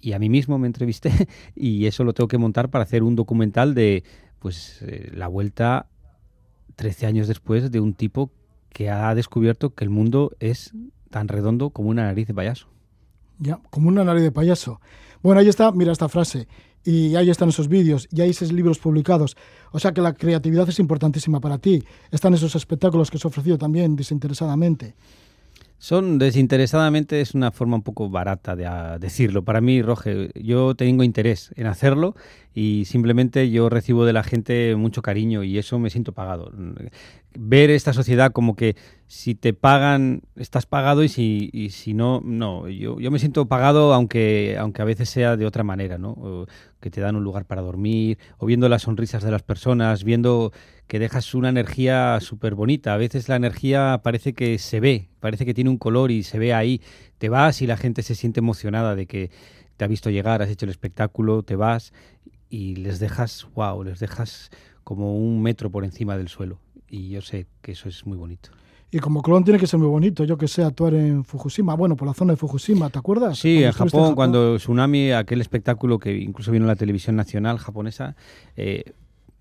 y 0.00 0.12
a 0.12 0.18
mí 0.18 0.28
mismo 0.28 0.58
me 0.58 0.66
entrevisté 0.66 1.10
y 1.54 1.86
eso 1.86 2.04
lo 2.04 2.12
tengo 2.14 2.28
que 2.28 2.38
montar 2.38 2.70
para 2.70 2.84
hacer 2.84 3.02
un 3.02 3.16
documental 3.16 3.74
de 3.74 4.04
pues 4.38 4.82
eh, 4.82 5.10
la 5.14 5.28
vuelta 5.28 5.86
13 6.76 7.06
años 7.06 7.28
después 7.28 7.70
de 7.70 7.80
un 7.80 7.94
tipo 7.94 8.30
que 8.70 8.90
ha 8.90 9.14
descubierto 9.14 9.74
que 9.74 9.84
el 9.84 9.90
mundo 9.90 10.32
es 10.38 10.72
tan 11.10 11.28
redondo 11.28 11.70
como 11.70 11.88
una 11.88 12.04
nariz 12.04 12.28
de 12.28 12.34
payaso. 12.34 12.68
Ya, 13.38 13.60
como 13.70 13.88
una 13.88 14.04
nariz 14.04 14.22
de 14.22 14.32
payaso. 14.32 14.80
Bueno, 15.22 15.40
ahí 15.40 15.48
está, 15.48 15.72
mira 15.72 15.92
esta 15.92 16.08
frase. 16.08 16.46
Y 16.84 17.16
ahí 17.16 17.28
están 17.28 17.48
esos 17.48 17.68
vídeos, 17.68 18.08
y 18.12 18.20
hay 18.20 18.30
esos 18.30 18.52
libros 18.52 18.78
publicados. 18.78 19.36
O 19.72 19.80
sea 19.80 19.92
que 19.92 20.00
la 20.00 20.14
creatividad 20.14 20.68
es 20.68 20.78
importantísima 20.78 21.40
para 21.40 21.58
ti. 21.58 21.82
Están 22.10 22.34
esos 22.34 22.54
espectáculos 22.54 23.10
que 23.10 23.16
has 23.16 23.24
ofrecido 23.24 23.58
también 23.58 23.96
desinteresadamente. 23.96 24.94
Son 25.78 26.18
desinteresadamente, 26.18 27.20
es 27.20 27.34
una 27.34 27.52
forma 27.52 27.76
un 27.76 27.82
poco 27.82 28.10
barata 28.10 28.56
de 28.56 28.66
ah, 28.66 28.98
decirlo. 28.98 29.44
Para 29.44 29.60
mí, 29.60 29.80
Roge, 29.80 30.30
yo 30.34 30.74
tengo 30.74 31.04
interés 31.04 31.52
en 31.54 31.68
hacerlo 31.68 32.16
y 32.52 32.84
simplemente 32.86 33.48
yo 33.50 33.68
recibo 33.68 34.04
de 34.04 34.12
la 34.12 34.24
gente 34.24 34.74
mucho 34.74 35.02
cariño 35.02 35.44
y 35.44 35.56
eso 35.56 35.78
me 35.78 35.90
siento 35.90 36.12
pagado. 36.12 36.50
Ver 37.40 37.70
esta 37.70 37.92
sociedad 37.92 38.32
como 38.32 38.56
que 38.56 38.74
si 39.06 39.36
te 39.36 39.52
pagan, 39.52 40.22
estás 40.34 40.66
pagado 40.66 41.04
y 41.04 41.08
si, 41.08 41.50
y 41.52 41.70
si 41.70 41.94
no, 41.94 42.20
no. 42.24 42.68
Yo, 42.68 42.98
yo 42.98 43.12
me 43.12 43.20
siento 43.20 43.46
pagado 43.46 43.94
aunque, 43.94 44.56
aunque 44.58 44.82
a 44.82 44.84
veces 44.84 45.08
sea 45.08 45.36
de 45.36 45.46
otra 45.46 45.62
manera, 45.62 45.98
¿no? 45.98 46.46
que 46.80 46.90
te 46.90 47.00
dan 47.00 47.16
un 47.16 47.22
lugar 47.24 47.44
para 47.44 47.62
dormir, 47.62 48.18
o 48.38 48.46
viendo 48.46 48.68
las 48.68 48.82
sonrisas 48.82 49.22
de 49.22 49.30
las 49.30 49.42
personas, 49.42 50.02
viendo 50.02 50.52
que 50.88 50.98
dejas 50.98 51.34
una 51.34 51.48
energía 51.48 52.18
súper 52.20 52.54
bonita. 52.54 52.94
A 52.94 52.96
veces 52.96 53.28
la 53.28 53.36
energía 53.36 54.00
parece 54.02 54.32
que 54.32 54.58
se 54.58 54.80
ve, 54.80 55.08
parece 55.20 55.44
que 55.44 55.54
tiene 55.54 55.70
un 55.70 55.78
color 55.78 56.10
y 56.10 56.24
se 56.24 56.38
ve 56.38 56.54
ahí. 56.54 56.80
Te 57.18 57.28
vas 57.28 57.62
y 57.62 57.66
la 57.66 57.76
gente 57.76 58.02
se 58.02 58.14
siente 58.14 58.40
emocionada 58.40 58.96
de 58.96 59.06
que 59.06 59.30
te 59.76 59.84
ha 59.84 59.88
visto 59.88 60.10
llegar, 60.10 60.42
has 60.42 60.50
hecho 60.50 60.66
el 60.66 60.70
espectáculo, 60.70 61.44
te 61.44 61.56
vas 61.56 61.92
y 62.50 62.76
les 62.76 62.98
dejas, 62.98 63.46
wow, 63.54 63.84
les 63.84 64.00
dejas 64.00 64.50
como 64.84 65.18
un 65.18 65.42
metro 65.42 65.70
por 65.70 65.84
encima 65.84 66.16
del 66.16 66.28
suelo. 66.28 66.58
Y 66.88 67.10
yo 67.10 67.20
sé 67.20 67.46
que 67.60 67.72
eso 67.72 67.88
es 67.88 68.06
muy 68.06 68.16
bonito. 68.16 68.50
Y 68.90 69.00
como 69.00 69.22
clon 69.22 69.44
tiene 69.44 69.60
que 69.60 69.66
ser 69.66 69.78
muy 69.78 69.88
bonito, 69.88 70.24
yo 70.24 70.38
que 70.38 70.48
sé, 70.48 70.62
actuar 70.62 70.94
en 70.94 71.22
Fukushima, 71.22 71.74
bueno, 71.74 71.94
por 71.94 72.08
la 72.08 72.14
zona 72.14 72.32
de 72.32 72.36
Fukushima, 72.38 72.88
¿te 72.88 72.98
acuerdas? 72.98 73.38
Sí, 73.38 73.62
en 73.62 73.72
Japón, 73.72 74.14
cuando 74.14 74.56
Tsunami, 74.56 75.12
aquel 75.12 75.42
espectáculo 75.42 75.98
que 75.98 76.16
incluso 76.16 76.50
vino 76.52 76.64
en 76.64 76.68
la 76.68 76.76
televisión 76.76 77.14
nacional 77.14 77.58
japonesa, 77.58 78.16
eh, 78.56 78.84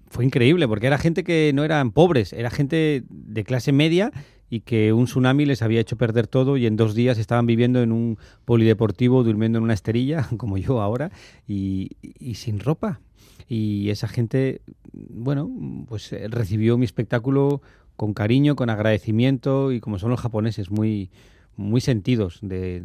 fue 0.10 0.26
increíble 0.26 0.68
porque 0.68 0.88
era 0.88 0.98
gente 0.98 1.24
que 1.24 1.52
no 1.54 1.64
eran 1.64 1.92
pobres, 1.92 2.34
era 2.34 2.50
gente 2.50 3.04
de 3.10 3.44
clase 3.46 3.72
media 3.72 4.12
y 4.50 4.62
que 4.62 4.94
un 4.94 5.06
tsunami 5.06 5.46
les 5.46 5.62
había 5.62 5.82
hecho 5.82 5.98
perder 5.98 6.28
todo 6.28 6.58
y 6.58 6.66
en 6.66 6.76
dos 6.76 6.96
días 6.96 7.18
estaban 7.18 7.46
viviendo 7.46 7.82
en 7.82 7.92
un 7.92 8.18
polideportivo, 8.46 9.24
durmiendo 9.24 9.58
en 9.58 9.64
una 9.64 9.74
esterilla, 9.74 10.28
como 10.38 10.58
yo 10.58 10.82
ahora, 10.82 11.12
y, 11.48 11.92
y 12.02 12.36
sin 12.36 12.60
ropa. 12.60 13.00
Y 13.48 13.90
esa 13.90 14.08
gente, 14.08 14.62
bueno, 14.94 15.50
pues 15.88 16.12
eh, 16.14 16.28
recibió 16.28 16.78
mi 16.78 16.86
espectáculo 16.86 17.62
con 17.96 18.14
cariño, 18.14 18.56
con 18.56 18.70
agradecimiento 18.70 19.72
y 19.72 19.80
como 19.80 20.00
son 20.00 20.12
los 20.12 20.20
japoneses, 20.20 20.70
muy, 20.70 21.10
muy 21.56 21.82
sentidos 21.82 22.40
de, 22.42 22.84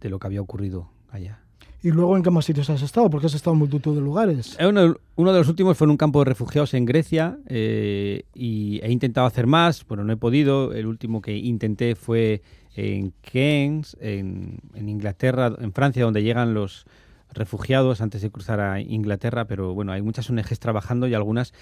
de 0.00 0.10
lo 0.10 0.18
que 0.18 0.26
había 0.26 0.40
ocurrido 0.40 0.90
allá. 1.10 1.40
¿Y 1.82 1.92
luego 1.92 2.14
en 2.14 2.22
qué 2.22 2.30
más 2.30 2.44
sitios 2.44 2.68
has 2.68 2.82
estado? 2.82 3.08
Porque 3.08 3.26
has 3.26 3.34
estado 3.34 3.54
en 3.54 3.60
multitud 3.60 3.94
de 3.94 4.02
lugares. 4.02 4.54
Eh, 4.60 4.66
Uno, 4.66 4.96
uno 5.16 5.32
de 5.32 5.38
los 5.38 5.48
últimos 5.48 5.78
fue 5.78 5.86
en 5.86 5.92
un 5.92 5.96
campo 5.96 6.18
de 6.18 6.26
refugiados 6.26 6.74
en 6.74 6.84
Grecia 6.84 7.38
eh, 7.46 8.24
y 8.34 8.80
he 8.82 8.90
intentado 8.92 9.26
hacer 9.26 9.46
más, 9.46 9.84
pero 9.84 10.04
no 10.04 10.12
he 10.12 10.16
podido. 10.18 10.74
El 10.74 10.86
último 10.86 11.22
que 11.22 11.34
intenté 11.38 11.94
fue 11.94 12.42
en 12.74 13.14
Keynes, 13.22 13.96
en, 13.98 14.58
en 14.74 14.88
Inglaterra, 14.90 15.56
en 15.58 15.72
Francia, 15.72 16.04
donde 16.04 16.22
llegan 16.22 16.52
los 16.52 16.84
refugiados 17.32 18.00
antes 18.00 18.22
de 18.22 18.30
cruzar 18.30 18.60
a 18.60 18.80
Inglaterra, 18.80 19.46
pero 19.46 19.74
bueno, 19.74 19.92
hay 19.92 20.02
muchas 20.02 20.28
ONGs 20.30 20.58
trabajando 20.58 21.06
y 21.06 21.14
algunas 21.14 21.52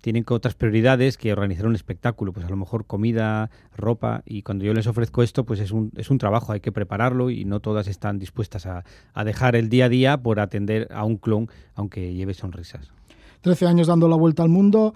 tienen 0.00 0.24
otras 0.28 0.54
prioridades 0.54 1.16
que 1.16 1.32
organizar 1.32 1.66
un 1.66 1.74
espectáculo, 1.74 2.32
pues 2.32 2.46
a 2.46 2.48
lo 2.48 2.56
mejor 2.56 2.86
comida, 2.86 3.50
ropa, 3.76 4.22
y 4.24 4.42
cuando 4.42 4.64
yo 4.64 4.72
les 4.72 4.86
ofrezco 4.86 5.22
esto, 5.22 5.44
pues 5.44 5.60
es 5.60 5.72
un, 5.72 5.90
es 5.96 6.10
un 6.10 6.18
trabajo, 6.18 6.52
hay 6.52 6.60
que 6.60 6.72
prepararlo 6.72 7.30
y 7.30 7.44
no 7.44 7.60
todas 7.60 7.88
están 7.88 8.18
dispuestas 8.18 8.66
a, 8.66 8.84
a 9.12 9.24
dejar 9.24 9.56
el 9.56 9.68
día 9.68 9.86
a 9.86 9.88
día 9.88 10.16
por 10.18 10.40
atender 10.40 10.88
a 10.92 11.04
un 11.04 11.16
clon, 11.16 11.48
aunque 11.74 12.14
lleve 12.14 12.34
sonrisas. 12.34 12.92
13 13.40 13.66
años 13.66 13.86
dando 13.86 14.08
la 14.08 14.16
vuelta 14.16 14.42
al 14.42 14.48
mundo. 14.48 14.94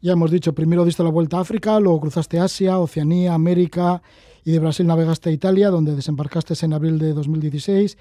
Ya 0.00 0.12
hemos 0.12 0.30
dicho, 0.30 0.54
primero 0.54 0.84
diste 0.84 1.02
la 1.02 1.10
vuelta 1.10 1.38
a 1.38 1.40
África, 1.40 1.78
luego 1.78 2.00
cruzaste 2.00 2.40
Asia, 2.40 2.78
Oceanía, 2.78 3.34
América 3.34 4.02
y 4.44 4.50
de 4.50 4.58
Brasil 4.58 4.86
navegaste 4.86 5.30
a 5.30 5.32
Italia, 5.32 5.70
donde 5.70 5.94
desembarcaste 5.94 6.54
en 6.64 6.72
abril 6.72 6.98
de 6.98 7.12
2016. 7.12 7.96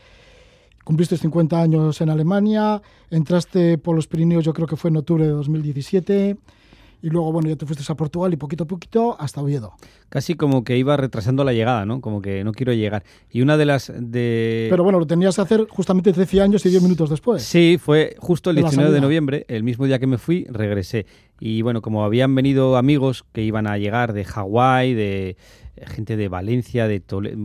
Cumpliste 0.84 1.18
50 1.18 1.62
años 1.62 2.02
en 2.02 2.10
Alemania, 2.10 2.82
entraste 3.10 3.78
por 3.78 3.96
los 3.96 4.08
Pirineos, 4.08 4.44
yo 4.44 4.54
creo 4.54 4.68
que 4.68 4.76
fue 4.76 4.90
en 4.90 4.98
octubre 4.98 5.26
de 5.26 5.32
2017. 5.32 6.38
Y 7.04 7.10
luego, 7.10 7.32
bueno, 7.32 7.50
ya 7.50 7.56
te 7.56 7.66
fuiste 7.66 7.84
a 7.92 7.96
Portugal 7.96 8.32
y 8.32 8.38
poquito 8.38 8.64
a 8.66 8.68
poquito 8.68 9.16
hasta 9.20 9.42
Oviedo. 9.42 9.74
Casi 10.10 10.36
como 10.36 10.64
que 10.64 10.78
iba 10.78 10.96
retrasando 10.98 11.44
la 11.44 11.52
llegada, 11.52 11.84
¿no? 11.84 12.00
Como 12.00 12.22
que 12.22 12.44
no 12.44 12.52
quiero 12.52 12.74
llegar. 12.74 13.04
Y 13.32 13.42
una 13.42 13.58
de 13.58 13.66
las 13.66 13.92
de... 13.96 14.68
Pero 14.70 14.84
bueno, 14.84 15.00
lo 15.00 15.08
tenías 15.08 15.36
que 15.36 15.42
hacer 15.42 15.66
justamente 15.68 16.14
13 16.14 16.42
años 16.42 16.66
y 16.66 16.70
10 16.70 16.84
minutos 16.84 17.10
después. 17.10 17.42
Sí, 17.42 17.80
fue 17.82 18.16
justo 18.20 18.52
el 18.52 18.58
De 18.58 18.62
la 18.62 18.70
19 18.70 18.94
de 18.94 19.02
noviembre, 19.02 19.46
el 19.48 19.64
mismo 19.64 19.88
día 19.88 19.98
que 19.98 20.06
me 20.06 20.20
fui, 20.20 20.46
regresé. 20.50 21.08
Y 21.40 21.64
bueno, 21.64 21.82
como 21.82 22.04
habían 22.04 22.36
venido 22.36 22.78
amigos 22.78 23.26
que 23.32 23.42
iban 23.42 23.66
a 23.66 23.80
llegar 23.80 24.14
de 24.14 24.24
Hawái, 24.24 24.94
de 24.94 25.38
gente 25.88 26.18
de 26.18 26.28
Valencia, 26.28 26.88
de 26.88 27.02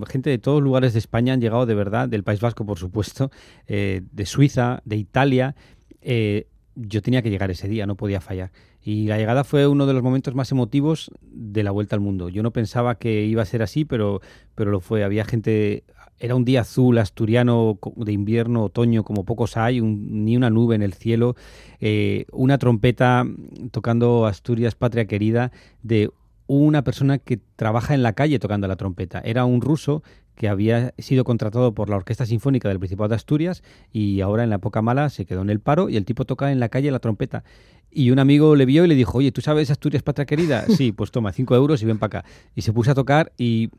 gente 0.08 0.30
de 0.30 0.38
todos 0.38 0.62
lugares 0.62 0.92
de 0.92 0.98
España 0.98 1.32
han 1.32 1.40
llegado 1.40 1.66
de 1.66 1.74
verdad, 1.74 2.08
del 2.08 2.24
País 2.24 2.40
Vasco, 2.40 2.64
por 2.66 2.78
supuesto, 2.78 3.30
eh, 3.66 4.02
de 4.12 4.26
Suiza, 4.26 4.82
de 4.84 4.96
Italia. 4.96 5.54
eh, 6.00 6.46
yo 6.76 7.00
tenía 7.00 7.22
que 7.22 7.30
llegar 7.30 7.50
ese 7.50 7.68
día, 7.68 7.86
no 7.86 7.96
podía 7.96 8.20
fallar. 8.20 8.52
Y 8.82 9.06
la 9.08 9.18
llegada 9.18 9.42
fue 9.42 9.66
uno 9.66 9.86
de 9.86 9.94
los 9.94 10.02
momentos 10.02 10.34
más 10.34 10.52
emotivos 10.52 11.10
de 11.22 11.64
la 11.64 11.72
vuelta 11.72 11.96
al 11.96 12.00
mundo. 12.00 12.28
Yo 12.28 12.42
no 12.42 12.52
pensaba 12.52 12.96
que 12.96 13.24
iba 13.24 13.42
a 13.42 13.46
ser 13.46 13.62
así, 13.62 13.84
pero, 13.84 14.20
pero 14.54 14.70
lo 14.70 14.80
fue. 14.80 15.02
Había 15.02 15.24
gente, 15.24 15.84
era 16.20 16.36
un 16.36 16.44
día 16.44 16.60
azul, 16.60 16.98
asturiano, 16.98 17.80
de 17.96 18.12
invierno, 18.12 18.64
otoño, 18.64 19.02
como 19.02 19.24
pocos 19.24 19.56
hay, 19.56 19.80
ni 19.80 20.36
una 20.36 20.50
nube 20.50 20.76
en 20.76 20.82
el 20.82 20.92
cielo, 20.92 21.34
eh, 21.80 22.26
una 22.30 22.58
trompeta 22.58 23.24
tocando 23.72 24.26
Asturias, 24.26 24.74
patria 24.74 25.06
querida, 25.06 25.50
de 25.82 26.10
una 26.46 26.82
persona 26.82 27.18
que 27.18 27.38
trabaja 27.56 27.94
en 27.94 28.02
la 28.02 28.12
calle 28.12 28.38
tocando 28.38 28.68
la 28.68 28.76
trompeta. 28.76 29.20
Era 29.24 29.44
un 29.44 29.60
ruso 29.60 30.02
que 30.36 30.48
había 30.48 30.94
sido 30.98 31.24
contratado 31.24 31.74
por 31.74 31.88
la 31.88 31.96
Orquesta 31.96 32.26
Sinfónica 32.26 32.68
del 32.68 32.78
Principado 32.78 33.08
de 33.08 33.16
Asturias 33.16 33.62
y 33.92 34.20
ahora 34.20 34.44
en 34.44 34.50
la 34.50 34.56
época 34.56 34.82
mala 34.82 35.08
se 35.08 35.24
quedó 35.24 35.42
en 35.42 35.50
el 35.50 35.60
paro 35.60 35.88
y 35.88 35.96
el 35.96 36.04
tipo 36.04 36.24
toca 36.24 36.52
en 36.52 36.60
la 36.60 36.68
calle 36.68 36.90
la 36.90 36.98
trompeta. 36.98 37.42
Y 37.90 38.10
un 38.10 38.18
amigo 38.18 38.54
le 38.56 38.66
vio 38.66 38.84
y 38.84 38.88
le 38.88 38.94
dijo, 38.94 39.18
oye, 39.18 39.32
¿tú 39.32 39.40
sabes 39.40 39.70
Asturias 39.70 40.02
Patria 40.02 40.26
Querida? 40.26 40.66
Sí, 40.76 40.92
pues 40.92 41.10
toma, 41.10 41.32
cinco 41.32 41.56
euros 41.56 41.82
y 41.82 41.86
ven 41.86 41.98
para 41.98 42.20
acá. 42.20 42.28
Y 42.54 42.62
se 42.62 42.72
puso 42.72 42.90
a 42.90 42.94
tocar 42.94 43.32
y 43.38 43.70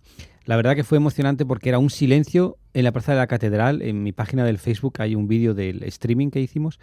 la 0.45 0.55
verdad 0.55 0.75
que 0.75 0.83
fue 0.83 0.97
emocionante 0.97 1.45
porque 1.45 1.69
era 1.69 1.77
un 1.77 1.91
silencio 1.91 2.57
en 2.73 2.83
la 2.85 2.91
plaza 2.91 3.11
de 3.11 3.19
la 3.19 3.27
catedral. 3.27 3.83
En 3.83 4.01
mi 4.01 4.11
página 4.11 4.43
del 4.43 4.57
Facebook 4.57 4.95
hay 4.99 5.13
un 5.13 5.27
vídeo 5.27 5.53
del 5.53 5.83
streaming 5.83 6.31
que 6.31 6.41
hicimos 6.41 6.79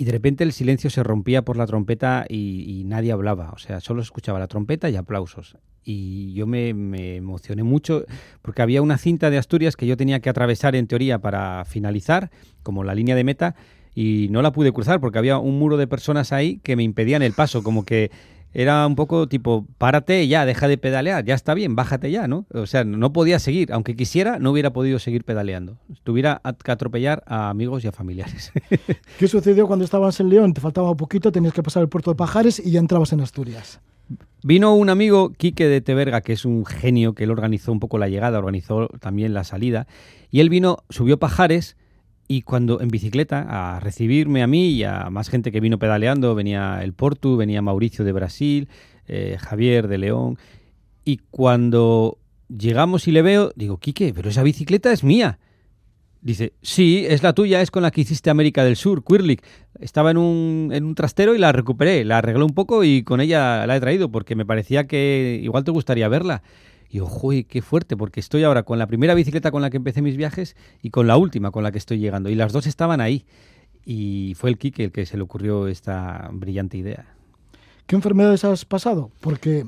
y 0.00 0.04
de 0.04 0.12
repente 0.12 0.44
el 0.44 0.52
silencio 0.52 0.90
se 0.90 1.02
rompía 1.02 1.42
por 1.42 1.56
la 1.56 1.66
trompeta 1.66 2.24
y, 2.28 2.84
nadie 2.86 3.10
hablaba. 3.10 3.50
O 3.50 3.58
sea, 3.58 3.80
solo 3.80 4.00
escuchaba 4.00 4.38
la 4.38 4.46
trompeta 4.46 4.88
y 4.88 4.94
aplausos. 4.94 5.58
Y 5.82 6.32
yo 6.34 6.46
me, 6.46 6.72
me 6.72 7.16
emocioné 7.16 7.64
mucho 7.64 8.04
porque 8.40 8.62
había 8.62 8.80
una 8.80 8.96
cinta 8.96 9.28
de 9.28 9.38
Asturias 9.38 9.74
que 9.74 9.88
yo 9.88 9.96
tenía 9.96 10.20
que 10.20 10.30
atravesar 10.30 10.76
en 10.76 10.86
teoría 10.86 11.18
para 11.18 11.64
finalizar, 11.64 12.30
como 12.62 12.84
la 12.84 12.94
línea 12.94 13.16
de 13.16 13.24
meta, 13.24 13.56
y 13.92 14.28
no 14.30 14.40
la 14.40 14.52
pude 14.52 14.72
cruzar 14.72 15.00
porque 15.00 15.18
había 15.18 15.38
un 15.38 15.58
muro 15.58 15.76
de 15.76 15.88
personas 15.88 16.32
ahí 16.32 16.58
que 16.58 16.76
me 16.76 16.84
impedían 16.84 17.22
el 17.22 17.32
paso, 17.32 17.64
como 17.64 17.84
que 17.84 18.12
era 18.52 18.86
un 18.86 18.96
poco 18.96 19.28
tipo, 19.28 19.66
párate 19.78 20.26
ya, 20.26 20.46
deja 20.46 20.68
de 20.68 20.78
pedalear, 20.78 21.24
ya 21.24 21.34
está 21.34 21.54
bien, 21.54 21.76
bájate 21.76 22.10
ya, 22.10 22.26
¿no? 22.28 22.46
O 22.52 22.66
sea, 22.66 22.84
no 22.84 23.12
podía 23.12 23.38
seguir, 23.38 23.72
aunque 23.72 23.94
quisiera, 23.94 24.38
no 24.38 24.50
hubiera 24.50 24.72
podido 24.72 24.98
seguir 24.98 25.24
pedaleando. 25.24 25.78
Tuviera 26.02 26.40
que 26.64 26.70
atropellar 26.70 27.22
a 27.26 27.50
amigos 27.50 27.84
y 27.84 27.88
a 27.88 27.92
familiares. 27.92 28.52
¿Qué 29.18 29.28
sucedió 29.28 29.66
cuando 29.66 29.84
estabas 29.84 30.18
en 30.20 30.28
León? 30.30 30.54
Te 30.54 30.60
faltaba 30.60 30.94
poquito, 30.94 31.32
tenías 31.32 31.52
que 31.52 31.62
pasar 31.62 31.82
el 31.82 31.88
puerto 31.88 32.10
de 32.10 32.16
Pajares 32.16 32.58
y 32.64 32.70
ya 32.70 32.80
entrabas 32.80 33.12
en 33.12 33.20
Asturias. 33.20 33.80
Vino 34.42 34.74
un 34.74 34.88
amigo, 34.88 35.32
Quique 35.32 35.66
de 35.66 35.80
Teberga, 35.80 36.20
que 36.20 36.32
es 36.32 36.44
un 36.44 36.64
genio, 36.64 37.14
que 37.14 37.24
él 37.24 37.30
organizó 37.30 37.72
un 37.72 37.80
poco 37.80 37.98
la 37.98 38.08
llegada, 38.08 38.38
organizó 38.38 38.88
también 39.00 39.34
la 39.34 39.44
salida, 39.44 39.86
y 40.30 40.40
él 40.40 40.48
vino, 40.48 40.78
subió 40.90 41.18
Pajares, 41.18 41.76
y 42.28 42.42
cuando 42.42 42.82
en 42.82 42.88
bicicleta, 42.88 43.46
a 43.48 43.80
recibirme 43.80 44.42
a 44.42 44.46
mí 44.46 44.68
y 44.72 44.84
a 44.84 45.08
más 45.10 45.30
gente 45.30 45.50
que 45.50 45.60
vino 45.60 45.78
pedaleando, 45.78 46.34
venía 46.34 46.80
el 46.82 46.92
Portu, 46.92 47.38
venía 47.38 47.62
Mauricio 47.62 48.04
de 48.04 48.12
Brasil, 48.12 48.68
eh, 49.06 49.38
Javier 49.40 49.88
de 49.88 49.96
León, 49.96 50.38
y 51.06 51.16
cuando 51.30 52.18
llegamos 52.48 53.08
y 53.08 53.12
le 53.12 53.22
veo, 53.22 53.50
digo, 53.56 53.78
Quique, 53.78 54.12
pero 54.14 54.28
esa 54.28 54.42
bicicleta 54.42 54.92
es 54.92 55.02
mía. 55.02 55.38
Dice, 56.20 56.52
sí, 56.60 57.06
es 57.08 57.22
la 57.22 57.32
tuya, 57.32 57.62
es 57.62 57.70
con 57.70 57.82
la 57.82 57.90
que 57.90 58.02
hiciste 58.02 58.28
América 58.28 58.64
del 58.64 58.76
Sur, 58.76 59.04
Quirlick. 59.04 59.42
Estaba 59.80 60.10
en 60.10 60.18
un, 60.18 60.70
en 60.72 60.84
un 60.84 60.94
trastero 60.94 61.34
y 61.34 61.38
la 61.38 61.52
recuperé, 61.52 62.04
la 62.04 62.18
arreglé 62.18 62.44
un 62.44 62.54
poco 62.54 62.84
y 62.84 63.04
con 63.04 63.20
ella 63.20 63.66
la 63.66 63.76
he 63.76 63.80
traído 63.80 64.10
porque 64.10 64.34
me 64.34 64.44
parecía 64.44 64.86
que 64.86 65.40
igual 65.42 65.64
te 65.64 65.70
gustaría 65.70 66.08
verla. 66.08 66.42
Y 66.90 67.00
ojo, 67.00 67.30
qué 67.46 67.60
fuerte, 67.62 67.96
porque 67.96 68.20
estoy 68.20 68.44
ahora 68.44 68.62
con 68.62 68.78
la 68.78 68.86
primera 68.86 69.14
bicicleta 69.14 69.50
con 69.50 69.60
la 69.62 69.68
que 69.70 69.76
empecé 69.76 70.00
mis 70.02 70.16
viajes 70.16 70.56
y 70.82 70.90
con 70.90 71.06
la 71.06 71.16
última 71.18 71.50
con 71.50 71.62
la 71.62 71.70
que 71.70 71.78
estoy 71.78 71.98
llegando. 71.98 72.30
Y 72.30 72.34
las 72.34 72.52
dos 72.52 72.66
estaban 72.66 73.00
ahí. 73.00 73.24
Y 73.84 74.34
fue 74.36 74.50
el 74.50 74.58
Quique 74.58 74.84
el 74.84 74.92
que 74.92 75.06
se 75.06 75.16
le 75.16 75.22
ocurrió 75.22 75.66
esta 75.66 76.28
brillante 76.32 76.76
idea. 76.78 77.06
¿Qué 77.86 77.96
enfermedades 77.96 78.44
has 78.44 78.64
pasado? 78.64 79.10
Porque 79.20 79.64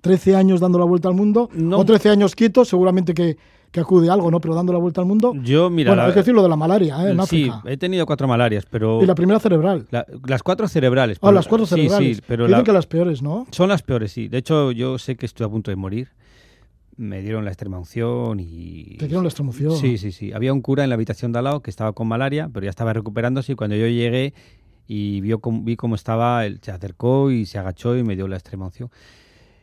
13 0.00 0.36
años 0.36 0.60
dando 0.60 0.78
la 0.78 0.84
vuelta 0.84 1.08
al 1.08 1.14
mundo, 1.14 1.48
No. 1.54 1.78
o 1.78 1.84
13 1.84 2.10
años 2.10 2.34
quietos, 2.36 2.68
seguramente 2.68 3.14
que, 3.14 3.36
que 3.72 3.80
acude 3.80 4.10
algo, 4.10 4.30
¿no? 4.30 4.40
Pero 4.40 4.54
dando 4.54 4.72
la 4.72 4.78
vuelta 4.78 5.00
al 5.00 5.06
mundo. 5.08 5.32
Yo, 5.42 5.70
mira, 5.70 5.90
bueno, 5.90 6.02
la- 6.02 6.06
hay 6.08 6.12
que 6.14 6.20
decir 6.20 6.34
lo 6.34 6.42
de 6.42 6.48
la 6.48 6.56
malaria, 6.56 6.96
¿eh? 7.04 7.10
En 7.12 7.26
sí, 7.26 7.48
África. 7.48 7.62
he 7.66 7.76
tenido 7.76 8.06
cuatro 8.06 8.28
malarias, 8.28 8.64
pero... 8.70 9.02
Y 9.02 9.06
la 9.06 9.14
primera 9.16 9.40
cerebral. 9.40 9.86
la- 9.90 10.06
las 10.26 10.42
cuatro 10.44 10.68
cerebrales. 10.68 11.16
Ah, 11.18 11.20
pero- 11.22 11.32
las 11.32 11.48
cuatro 11.48 11.66
sí, 11.66 11.74
cerebrales. 11.74 12.16
Sí, 12.18 12.22
pero 12.28 12.44
Dicen 12.46 12.58
la- 12.58 12.64
que 12.64 12.72
las 12.72 12.86
peores, 12.86 13.22
¿no? 13.22 13.46
Son 13.50 13.68
las 13.68 13.82
peores, 13.82 14.12
sí. 14.12 14.28
De 14.28 14.38
hecho, 14.38 14.70
yo 14.72 14.98
sé 14.98 15.16
que 15.16 15.26
estoy 15.26 15.46
a 15.46 15.48
punto 15.48 15.70
de 15.72 15.76
morir. 15.76 16.10
Me 16.96 17.22
dieron 17.22 17.44
la 17.44 17.50
extrema 17.50 17.78
unción 17.78 18.38
y... 18.40 18.96
Te 18.98 19.06
dieron 19.06 19.24
la 19.24 19.28
extremoción. 19.28 19.76
Sí, 19.76 19.98
sí, 19.98 20.12
sí. 20.12 20.32
Había 20.32 20.52
un 20.52 20.60
cura 20.60 20.84
en 20.84 20.90
la 20.90 20.94
habitación 20.94 21.32
de 21.32 21.38
al 21.38 21.44
lado 21.44 21.60
que 21.62 21.70
estaba 21.70 21.92
con 21.92 22.06
malaria, 22.08 22.48
pero 22.52 22.64
ya 22.64 22.70
estaba 22.70 22.92
recuperándose 22.92 23.52
y 23.52 23.54
cuando 23.56 23.74
yo 23.76 23.86
llegué 23.88 24.32
y 24.86 25.20
vio 25.20 25.40
cómo- 25.40 25.62
vi 25.64 25.76
cómo 25.76 25.94
estaba, 25.94 26.44
él 26.46 26.60
se 26.62 26.70
acercó 26.70 27.30
y 27.30 27.46
se 27.46 27.58
agachó 27.58 27.96
y 27.96 28.02
me 28.04 28.14
dio 28.16 28.28
la 28.28 28.36
extrema 28.36 28.66
unción. 28.66 28.90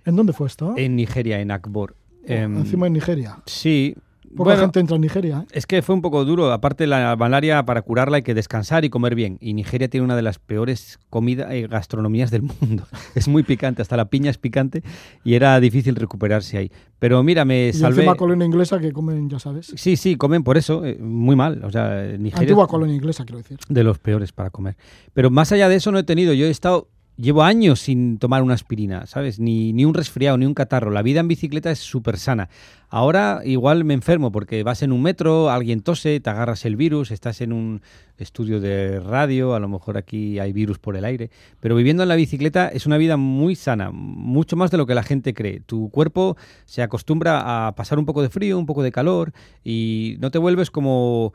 ¿En 0.06 0.16
dónde 0.16 0.34
fue 0.34 0.48
esto? 0.48 0.74
En 0.78 0.96
Nigeria, 0.96 1.40
en 1.40 1.52
Akbor. 1.52 1.96
Em, 2.26 2.58
Encima 2.58 2.88
en 2.88 2.94
Nigeria. 2.94 3.38
Sí. 3.46 3.96
Poca 4.36 4.52
Bueno, 4.52 4.62
gente 4.62 4.80
entra 4.80 4.96
en 4.96 5.02
Nigeria, 5.02 5.46
¿eh? 5.46 5.52
es 5.52 5.66
que 5.66 5.82
fue 5.82 5.94
un 5.96 6.02
poco 6.02 6.24
duro. 6.26 6.52
Aparte, 6.52 6.88
la 6.88 7.16
malaria 7.16 7.64
para 7.66 7.82
curarla 7.82 8.18
hay 8.18 8.24
que 8.24 8.34
descansar 8.34 8.86
y 8.86 8.90
comer 8.90 9.14
bien. 9.16 9.38
Y 9.42 9.54
Nigeria 9.54 9.90
tiene 9.90 10.06
una 10.06 10.16
de 10.16 10.22
las 10.22 10.40
peores 10.40 11.00
comida, 11.10 11.54
eh, 11.54 11.68
gastronomías 11.68 12.32
del 12.32 12.44
mundo. 12.44 12.86
Es 13.16 13.28
muy 13.28 13.44
picante, 13.44 13.82
hasta 13.82 13.98
la 13.98 14.06
piña 14.06 14.30
es 14.32 14.38
picante 14.38 14.84
y 15.24 15.34
era 15.34 15.60
difícil 15.60 15.96
recuperarse 15.96 16.58
ahí. 16.58 16.72
Pero 17.00 17.22
mira, 17.24 17.44
me 17.46 17.70
Y 17.70 17.74
salvé. 17.74 17.98
encima 18.02 18.16
colonia 18.16 18.46
inglesa 18.46 18.80
que 18.80 18.92
comen, 18.94 19.30
ya 19.30 19.40
sabes. 19.40 19.74
Sí, 19.76 19.96
sí, 19.98 20.16
comen 20.16 20.44
por 20.44 20.58
eso, 20.58 20.86
eh, 20.86 20.98
muy 21.00 21.36
mal. 21.36 21.64
O 21.66 21.72
sea, 21.72 22.04
Nigeria 22.18 22.40
Antigua 22.42 22.68
colonia 22.68 22.96
inglesa, 22.96 23.26
quiero 23.26 23.40
decir. 23.40 23.58
de 23.68 23.84
los 23.84 23.98
peores 24.00 24.32
para 24.32 24.50
comer. 24.50 24.78
Pero 25.14 25.30
más 25.30 25.52
allá 25.52 25.68
de 25.68 25.76
eso 25.76 25.92
no 25.92 26.00
he 26.00 26.04
tenido. 26.04 26.34
Yo 26.34 26.46
he 26.46 26.50
estado 26.52 26.88
llevo 27.18 27.44
años 27.44 27.80
sin 27.80 28.18
tomar 28.18 28.42
una 28.44 28.54
aspirina, 28.54 29.06
¿sabes? 29.06 29.40
Ni, 29.40 29.74
ni 29.74 29.86
un 29.86 29.94
resfriado, 29.94 30.38
ni 30.38 30.46
un 30.46 30.54
catarro. 30.54 30.92
La 30.92 31.02
vida 31.02 31.20
en 31.20 31.28
bicicleta 31.28 31.72
es 31.72 31.80
súper 31.80 32.18
sana. 32.18 32.50
Ahora 32.90 33.42
igual 33.46 33.86
me 33.86 33.94
enfermo 33.94 34.32
porque 34.32 34.64
vas 34.64 34.82
en 34.82 34.92
un 34.92 35.02
metro, 35.02 35.50
alguien 35.50 35.82
tose, 35.82 36.20
te 36.20 36.30
agarras 36.30 36.66
el 36.66 36.76
virus, 36.76 37.12
estás 37.12 37.40
en 37.42 37.54
un 37.54 37.82
estudio 38.18 38.60
de 38.60 39.00
radio, 39.00 39.56
a 39.56 39.60
lo 39.60 39.70
mejor 39.70 39.98
aquí 39.98 40.40
hay 40.40 40.52
virus 40.52 40.78
por 40.78 40.96
el 40.98 41.06
aire. 41.06 41.30
Pero 41.60 41.76
viviendo 41.76 42.04
en 42.04 42.10
la 42.10 42.16
bicicleta 42.16 42.68
es 42.68 42.86
una 42.86 42.98
vida 42.98 43.18
muy 43.18 43.56
sana, 43.56 43.92
mucho 43.92 44.56
más 44.56 44.72
de 44.72 44.78
lo 44.78 44.86
que 44.86 44.96
la 44.96 45.04
gente 45.04 45.34
cree. 45.34 45.62
Tu 45.62 45.90
cuerpo 45.90 46.36
se 46.66 46.82
acostumbra 46.82 47.68
a 47.68 47.76
pasar 47.76 47.98
un 47.98 48.06
poco 48.06 48.22
de 48.22 48.30
frío, 48.30 48.60
un 48.60 48.66
poco 48.66 48.84
de 48.84 48.92
calor 48.92 49.32
y 49.64 50.18
no 50.20 50.32
te 50.32 50.38
vuelves 50.38 50.70
como, 50.70 51.34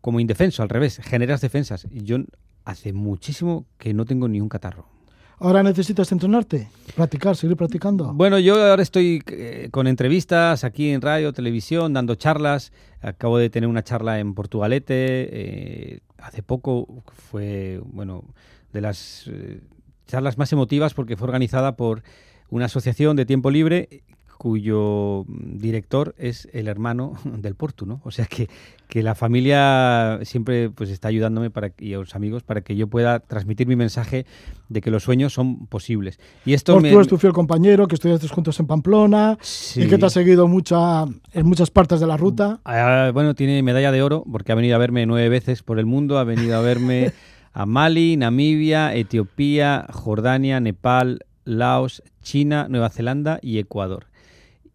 como 0.00 0.20
indefenso, 0.20 0.62
al 0.62 0.68
revés, 0.68 0.98
generas 1.02 1.40
defensas. 1.40 1.86
Yo 1.92 2.18
hace 2.64 2.92
muchísimo 2.92 3.66
que 3.78 3.94
no 3.94 4.04
tengo 4.04 4.26
ni 4.26 4.40
un 4.40 4.48
catarro. 4.48 4.97
¿Ahora 5.40 5.62
necesitas 5.62 6.10
entrenarte? 6.10 6.68
¿Practicar? 6.96 7.36
¿Seguir 7.36 7.56
practicando? 7.56 8.12
Bueno, 8.12 8.40
yo 8.40 8.54
ahora 8.60 8.82
estoy 8.82 9.22
eh, 9.28 9.68
con 9.70 9.86
entrevistas 9.86 10.64
aquí 10.64 10.90
en 10.90 11.00
radio, 11.00 11.32
televisión, 11.32 11.92
dando 11.92 12.16
charlas. 12.16 12.72
Acabo 13.00 13.38
de 13.38 13.48
tener 13.48 13.68
una 13.68 13.84
charla 13.84 14.18
en 14.18 14.34
Portugalete. 14.34 14.94
Eh, 14.96 16.00
hace 16.18 16.42
poco 16.42 17.04
fue, 17.30 17.80
bueno, 17.84 18.24
de 18.72 18.80
las 18.80 19.28
eh, 19.28 19.60
charlas 20.08 20.38
más 20.38 20.52
emotivas 20.52 20.92
porque 20.92 21.16
fue 21.16 21.28
organizada 21.28 21.76
por 21.76 22.02
una 22.50 22.64
asociación 22.64 23.14
de 23.14 23.24
tiempo 23.24 23.50
libre 23.52 24.02
cuyo 24.38 25.24
director 25.28 26.14
es 26.16 26.48
el 26.52 26.68
hermano 26.68 27.14
del 27.24 27.56
Portu, 27.56 27.84
¿no? 27.84 28.00
O 28.04 28.10
sea 28.10 28.24
que, 28.24 28.48
que 28.88 29.02
la 29.02 29.14
familia 29.14 30.20
siempre 30.22 30.70
pues 30.70 30.90
está 30.90 31.08
ayudándome 31.08 31.50
para, 31.50 31.72
y 31.78 31.92
a 31.92 31.98
los 31.98 32.14
amigos 32.14 32.44
para 32.44 32.62
que 32.62 32.76
yo 32.76 32.86
pueda 32.86 33.18
transmitir 33.18 33.66
mi 33.66 33.76
mensaje 33.76 34.24
de 34.68 34.80
que 34.80 34.90
los 34.90 35.02
sueños 35.02 35.32
son 35.34 35.66
posibles. 35.66 36.18
Y 36.46 36.54
esto 36.54 36.74
Portu 36.74 37.00
es 37.00 37.08
tu 37.08 37.18
fiel 37.18 37.32
compañero, 37.32 37.88
que 37.88 37.96
estudiaste 37.96 38.28
juntos 38.28 38.58
en 38.60 38.66
Pamplona 38.66 39.36
y 39.74 39.88
que 39.88 39.98
te 39.98 40.06
ha 40.06 40.10
seguido 40.10 40.46
mucha, 40.46 41.04
en 41.32 41.46
muchas 41.46 41.70
partes 41.70 42.00
de 42.00 42.06
la 42.06 42.16
ruta. 42.16 42.60
Ah, 42.64 43.10
bueno, 43.12 43.34
tiene 43.34 43.62
medalla 43.62 43.92
de 43.92 44.02
oro 44.02 44.24
porque 44.30 44.52
ha 44.52 44.54
venido 44.54 44.76
a 44.76 44.78
verme 44.78 45.04
nueve 45.04 45.28
veces 45.28 45.62
por 45.62 45.78
el 45.78 45.86
mundo, 45.86 46.18
ha 46.18 46.24
venido 46.24 46.56
a 46.56 46.60
verme 46.60 47.12
a 47.52 47.66
Mali, 47.66 48.16
Namibia, 48.16 48.94
Etiopía, 48.94 49.86
Jordania, 49.90 50.60
Nepal, 50.60 51.26
Laos, 51.44 52.02
China, 52.22 52.68
Nueva 52.68 52.88
Zelanda 52.90 53.40
y 53.42 53.58
Ecuador 53.58 54.06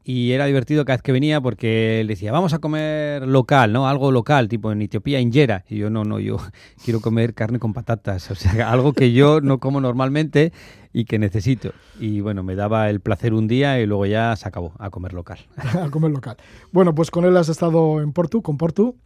y 0.04 0.32
era 0.34 0.46
divertido 0.46 0.84
cada 0.84 0.98
vez 0.98 1.02
que 1.02 1.14
venía 1.14 1.40
porque 1.40 2.02
él 2.02 2.08
decía, 2.08 2.32
vamos 2.32 2.54
a 2.54 2.60
comer 2.60 3.26
local, 3.26 3.72
¿no? 3.72 3.88
Algo 3.88 4.12
local, 4.12 4.50
tipo 4.50 4.72
en 4.72 4.82
Etiopía, 4.82 5.20
injera. 5.22 5.64
Y 5.70 5.78
yo, 5.78 5.90
no, 5.90 6.04
no, 6.04 6.20
yo 6.20 6.38
quiero 6.84 7.00
comer 7.00 7.34
carne 7.34 7.60
con 7.60 7.74
patatas, 7.74 8.30
o 8.32 8.36
sea, 8.36 8.72
algo 8.72 8.94
que 8.94 9.14
yo 9.14 9.40
no 9.40 9.60
como 9.60 9.80
normalmente 9.80 10.52
y 10.92 11.06
que 11.06 11.20
necesito. 11.20 11.72
Y 12.00 12.20
bueno, 12.20 12.44
me 12.44 12.56
daba 12.56 12.90
el 12.90 13.00
placer 13.00 13.34
un 13.34 13.48
día 13.48 13.80
y 13.80 13.86
luego 13.86 14.06
ya 14.06 14.36
se 14.36 14.48
acabó 14.48 14.74
a 14.78 14.90
comer 14.90 15.14
local. 15.14 15.40
a 15.82 15.90
comer 15.90 16.12
local. 16.12 16.38
Bueno, 16.72 16.94
pues 16.94 17.10
con 17.10 17.26
él 17.26 17.38
has 17.38 17.50
estado 17.50 18.02
en 18.02 18.12
Portu, 18.12 18.42
con 18.42 18.58
Portu, 18.58 18.98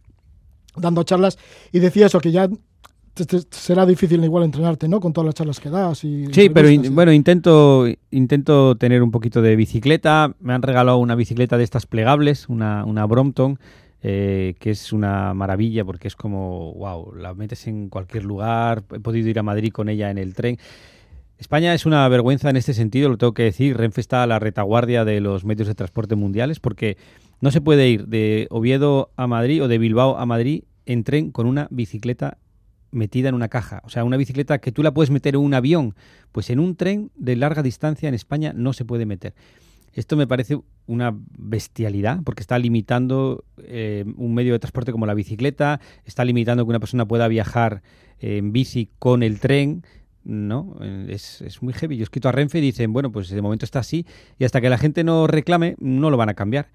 dando 0.76 1.04
charlas 1.04 1.38
y 1.72 1.78
decía 1.78 2.06
eso, 2.06 2.20
que 2.20 2.32
ya 2.32 2.48
será 3.50 3.86
difícil 3.86 4.22
igual 4.24 4.44
entrenarte, 4.44 4.88
¿no? 4.88 5.00
Con 5.00 5.12
todas 5.12 5.26
las 5.26 5.34
charlas 5.34 5.60
que 5.60 5.70
das. 5.70 6.04
Y 6.04 6.26
sí, 6.32 6.48
pero 6.48 6.68
bueno, 6.90 7.12
intento, 7.12 7.86
intento 8.10 8.76
tener 8.76 9.02
un 9.02 9.10
poquito 9.10 9.42
de 9.42 9.56
bicicleta. 9.56 10.34
Me 10.40 10.52
han 10.52 10.62
regalado 10.62 10.98
una 10.98 11.14
bicicleta 11.14 11.58
de 11.58 11.64
estas 11.64 11.86
plegables, 11.86 12.48
una, 12.48 12.84
una 12.84 13.06
Brompton, 13.06 13.58
eh, 14.02 14.54
que 14.60 14.70
es 14.70 14.92
una 14.92 15.34
maravilla 15.34 15.84
porque 15.84 16.08
es 16.08 16.16
como, 16.16 16.72
wow, 16.74 17.14
la 17.14 17.34
metes 17.34 17.66
en 17.66 17.88
cualquier 17.88 18.24
lugar. 18.24 18.84
He 18.92 19.00
podido 19.00 19.28
ir 19.28 19.38
a 19.38 19.42
Madrid 19.42 19.72
con 19.72 19.88
ella 19.88 20.10
en 20.10 20.18
el 20.18 20.34
tren. 20.34 20.58
España 21.38 21.72
es 21.72 21.86
una 21.86 22.08
vergüenza 22.08 22.50
en 22.50 22.56
este 22.56 22.74
sentido, 22.74 23.08
lo 23.08 23.16
tengo 23.16 23.32
que 23.32 23.44
decir. 23.44 23.76
Renfe 23.76 24.00
está 24.00 24.24
a 24.24 24.26
la 24.26 24.40
retaguardia 24.40 25.04
de 25.04 25.20
los 25.20 25.44
medios 25.44 25.68
de 25.68 25.74
transporte 25.74 26.16
mundiales 26.16 26.58
porque 26.58 26.96
no 27.40 27.52
se 27.52 27.60
puede 27.60 27.88
ir 27.88 28.06
de 28.08 28.48
Oviedo 28.50 29.10
a 29.16 29.28
Madrid 29.28 29.62
o 29.62 29.68
de 29.68 29.78
Bilbao 29.78 30.18
a 30.18 30.26
Madrid 30.26 30.64
en 30.84 31.04
tren 31.04 31.30
con 31.30 31.46
una 31.46 31.68
bicicleta 31.70 32.38
metida 32.90 33.28
en 33.28 33.34
una 33.34 33.48
caja. 33.48 33.80
O 33.84 33.90
sea, 33.90 34.04
una 34.04 34.16
bicicleta 34.16 34.58
que 34.58 34.72
tú 34.72 34.82
la 34.82 34.92
puedes 34.92 35.10
meter 35.10 35.34
en 35.34 35.40
un 35.40 35.54
avión, 35.54 35.94
pues 36.32 36.50
en 36.50 36.60
un 36.60 36.76
tren 36.76 37.10
de 37.16 37.36
larga 37.36 37.62
distancia 37.62 38.08
en 38.08 38.14
España 38.14 38.52
no 38.54 38.72
se 38.72 38.84
puede 38.84 39.06
meter. 39.06 39.34
Esto 39.92 40.16
me 40.16 40.26
parece 40.26 40.58
una 40.86 41.12
bestialidad 41.36 42.20
porque 42.24 42.42
está 42.42 42.58
limitando 42.58 43.44
eh, 43.58 44.04
un 44.16 44.34
medio 44.34 44.52
de 44.52 44.58
transporte 44.58 44.92
como 44.92 45.06
la 45.06 45.14
bicicleta, 45.14 45.80
está 46.04 46.24
limitando 46.24 46.64
que 46.64 46.70
una 46.70 46.80
persona 46.80 47.06
pueda 47.06 47.26
viajar 47.26 47.82
en 48.20 48.52
bici 48.52 48.90
con 48.98 49.22
el 49.22 49.40
tren. 49.40 49.82
¿no? 50.24 50.76
Es, 51.08 51.40
es, 51.40 51.62
muy 51.62 51.72
heavy. 51.72 51.96
Yo 51.96 52.02
he 52.02 52.04
escrito 52.04 52.28
a 52.28 52.32
Renfe 52.32 52.58
y 52.58 52.60
dicen, 52.60 52.92
bueno, 52.92 53.10
pues 53.10 53.30
de 53.30 53.40
momento 53.40 53.64
está 53.64 53.78
así 53.78 54.06
y 54.38 54.44
hasta 54.44 54.60
que 54.60 54.68
la 54.68 54.76
gente 54.76 55.02
no 55.02 55.26
reclame 55.26 55.74
no 55.80 56.10
lo 56.10 56.16
van 56.16 56.28
a 56.28 56.34
cambiar. 56.34 56.68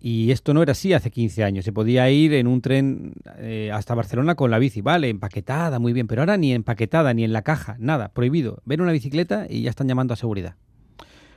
Y 0.00 0.30
esto 0.30 0.54
no 0.54 0.62
era 0.62 0.72
así 0.72 0.94
hace 0.94 1.10
15 1.10 1.44
años. 1.44 1.64
Se 1.64 1.72
podía 1.72 2.10
ir 2.10 2.32
en 2.32 2.46
un 2.46 2.62
tren 2.62 3.12
eh, 3.38 3.70
hasta 3.72 3.94
Barcelona 3.94 4.34
con 4.34 4.50
la 4.50 4.58
bici, 4.58 4.80
vale, 4.80 5.10
empaquetada, 5.10 5.78
muy 5.78 5.92
bien, 5.92 6.06
pero 6.06 6.22
ahora 6.22 6.38
ni 6.38 6.54
empaquetada, 6.54 7.12
ni 7.12 7.22
en 7.22 7.34
la 7.34 7.42
caja, 7.42 7.76
nada, 7.78 8.08
prohibido. 8.08 8.62
Ven 8.64 8.80
una 8.80 8.92
bicicleta 8.92 9.46
y 9.48 9.62
ya 9.62 9.70
están 9.70 9.88
llamando 9.88 10.14
a 10.14 10.16
seguridad. 10.16 10.56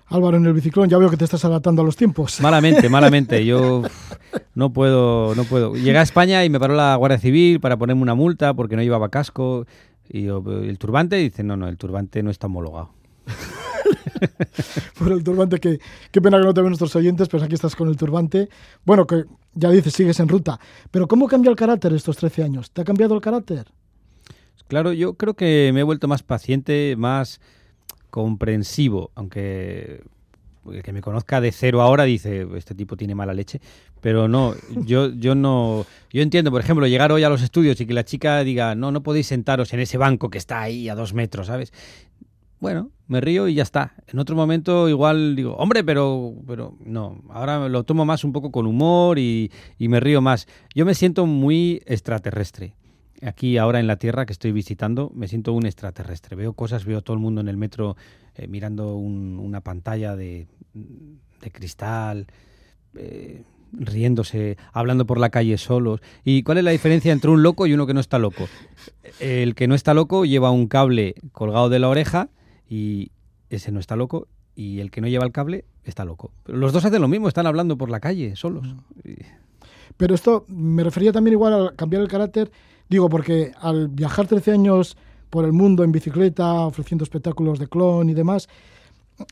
Álvaro, 0.07 0.37
en 0.37 0.45
el 0.45 0.53
biciclón 0.53 0.89
ya 0.89 0.97
veo 0.97 1.09
que 1.09 1.17
te 1.17 1.25
estás 1.25 1.43
adaptando 1.43 1.81
a 1.81 1.85
los 1.85 1.95
tiempos. 1.95 2.39
Malamente, 2.39 2.87
malamente. 2.87 3.45
Yo 3.45 3.83
no 4.55 4.71
puedo, 4.71 5.33
no 5.35 5.43
puedo. 5.43 5.75
Llegué 5.75 5.97
a 5.97 6.01
España 6.01 6.45
y 6.45 6.49
me 6.49 6.59
paró 6.59 6.75
la 6.75 6.95
Guardia 6.95 7.17
Civil 7.17 7.59
para 7.59 7.77
ponerme 7.77 8.01
una 8.01 8.15
multa 8.15 8.53
porque 8.53 8.75
no 8.75 8.83
llevaba 8.83 9.09
casco. 9.09 9.65
Y 10.09 10.27
el 10.27 10.77
turbante 10.77 11.15
dice, 11.15 11.43
no, 11.43 11.57
no, 11.57 11.67
el 11.67 11.77
turbante 11.77 12.21
no 12.21 12.29
está 12.29 12.47
homologado. 12.47 12.91
por 14.99 15.11
el 15.11 15.23
turbante, 15.23 15.59
que 15.59 15.79
qué 16.11 16.21
pena 16.21 16.39
que 16.39 16.45
no 16.45 16.53
te 16.53 16.61
ven 16.61 16.69
nuestros 16.69 16.95
oyentes, 16.95 17.27
pues 17.29 17.43
aquí 17.43 17.55
estás 17.55 17.75
con 17.75 17.87
el 17.89 17.97
turbante. 17.97 18.49
Bueno, 18.85 19.07
que 19.07 19.25
ya 19.53 19.69
dices, 19.69 19.93
sigues 19.93 20.19
en 20.19 20.27
ruta. 20.27 20.59
Pero 20.91 21.07
¿cómo 21.07 21.27
cambia 21.27 21.49
el 21.49 21.55
carácter 21.55 21.93
estos 21.93 22.17
13 22.17 22.43
años? 22.43 22.71
¿Te 22.71 22.81
ha 22.81 22.85
cambiado 22.85 23.15
el 23.15 23.21
carácter? 23.21 23.67
Claro, 24.67 24.93
yo 24.93 25.15
creo 25.15 25.35
que 25.35 25.71
me 25.73 25.81
he 25.81 25.83
vuelto 25.83 26.07
más 26.07 26.23
paciente, 26.23 26.95
más 26.97 27.41
comprensivo, 28.09 29.11
aunque 29.15 30.03
el 30.71 30.81
que 30.81 30.93
me 30.93 31.01
conozca 31.01 31.41
de 31.41 31.51
cero 31.51 31.81
ahora 31.81 32.03
dice, 32.03 32.47
este 32.55 32.73
tipo 32.73 32.95
tiene 32.95 33.15
mala 33.15 33.33
leche, 33.33 33.59
pero 34.01 34.27
no, 34.27 34.55
yo, 34.85 35.09
yo 35.09 35.35
no, 35.35 35.85
yo 36.11 36.21
entiendo, 36.21 36.51
por 36.51 36.61
ejemplo, 36.61 36.87
llegar 36.87 37.11
hoy 37.11 37.23
a 37.23 37.29
los 37.29 37.41
estudios 37.41 37.79
y 37.81 37.85
que 37.85 37.93
la 37.93 38.05
chica 38.05 38.43
diga, 38.43 38.75
no, 38.75 38.91
no 38.91 39.03
podéis 39.03 39.27
sentaros 39.27 39.73
en 39.73 39.79
ese 39.79 39.97
banco 39.97 40.29
que 40.29 40.37
está 40.37 40.61
ahí 40.61 40.89
a 40.89 40.95
dos 40.95 41.13
metros, 41.13 41.47
¿sabes? 41.47 41.73
Bueno, 42.63 42.91
me 43.07 43.19
río 43.19 43.49
y 43.49 43.55
ya 43.55 43.63
está. 43.63 43.93
En 44.07 44.19
otro 44.19 44.37
momento 44.37 44.87
igual 44.87 45.35
digo, 45.35 45.53
hombre, 45.57 45.83
pero, 45.83 46.33
pero 46.47 46.77
no, 46.85 47.21
ahora 47.29 47.67
lo 47.67 47.83
tomo 47.83 48.05
más 48.05 48.23
un 48.23 48.31
poco 48.31 48.53
con 48.53 48.65
humor 48.65 49.19
y, 49.19 49.51
me 49.79 49.99
río 49.99 50.21
más. 50.21 50.47
Yo 50.73 50.85
me 50.85 50.95
siento 50.95 51.25
muy 51.25 51.83
extraterrestre. 51.85 52.73
Aquí 53.21 53.57
ahora 53.57 53.81
en 53.81 53.87
la 53.87 53.97
Tierra 53.97 54.25
que 54.25 54.31
estoy 54.31 54.53
visitando 54.53 55.11
me 55.13 55.27
siento 55.27 55.51
un 55.51 55.65
extraterrestre. 55.65 56.37
Veo 56.37 56.53
cosas, 56.53 56.85
veo 56.85 57.01
todo 57.01 57.15
el 57.15 57.19
mundo 57.19 57.41
en 57.41 57.49
el 57.49 57.57
metro 57.57 57.97
eh, 58.33 58.47
mirando 58.47 58.95
una 58.95 59.59
pantalla 59.59 60.15
de, 60.15 60.47
cristal. 61.51 62.27
Eh, 62.95 63.43
riéndose, 63.73 64.55
hablando 64.71 65.05
por 65.05 65.19
la 65.19 65.31
calle 65.31 65.57
solos. 65.57 65.99
¿Y 66.23 66.43
cuál 66.43 66.59
es 66.59 66.63
la 66.63 66.71
diferencia 66.71 67.11
entre 67.11 67.29
un 67.29 67.43
loco 67.43 67.67
y 67.67 67.73
uno 67.73 67.87
que 67.87 67.93
no 67.93 67.99
está 67.99 68.19
loco? 68.19 68.47
El 69.19 69.53
que 69.53 69.67
no 69.67 69.75
está 69.75 69.93
loco 69.93 70.23
lleva 70.23 70.51
un 70.51 70.67
cable 70.67 71.15
colgado 71.33 71.67
de 71.67 71.79
la 71.79 71.89
oreja 71.89 72.29
y 72.73 73.11
ese 73.51 73.71
no 73.71 73.79
está 73.79 73.95
loco 73.95 74.27
y 74.55 74.79
el 74.79 74.89
que 74.89 74.99
no 74.99 75.07
lleva 75.07 75.25
el 75.25 75.31
cable 75.31 75.65
está 75.83 76.05
loco. 76.05 76.31
Pero 76.43 76.57
los 76.57 76.73
dos 76.73 76.83
hacen 76.83 77.01
lo 77.01 77.07
mismo, 77.07 77.27
están 77.27 77.45
hablando 77.45 77.77
por 77.77 77.91
la 77.91 77.99
calle, 77.99 78.35
solos. 78.35 78.75
Pero 79.95 80.15
esto 80.15 80.45
me 80.47 80.83
refería 80.83 81.11
también 81.11 81.33
igual 81.33 81.67
a 81.67 81.75
cambiar 81.75 82.01
el 82.01 82.07
carácter, 82.07 82.51
digo, 82.89 83.09
porque 83.09 83.51
al 83.61 83.89
viajar 83.89 84.25
13 84.25 84.53
años 84.53 84.97
por 85.29 85.45
el 85.45 85.53
mundo 85.53 85.83
en 85.83 85.91
bicicleta, 85.91 86.65
ofreciendo 86.65 87.03
espectáculos 87.03 87.59
de 87.59 87.67
clon 87.67 88.09
y 88.09 88.15
demás, 88.15 88.49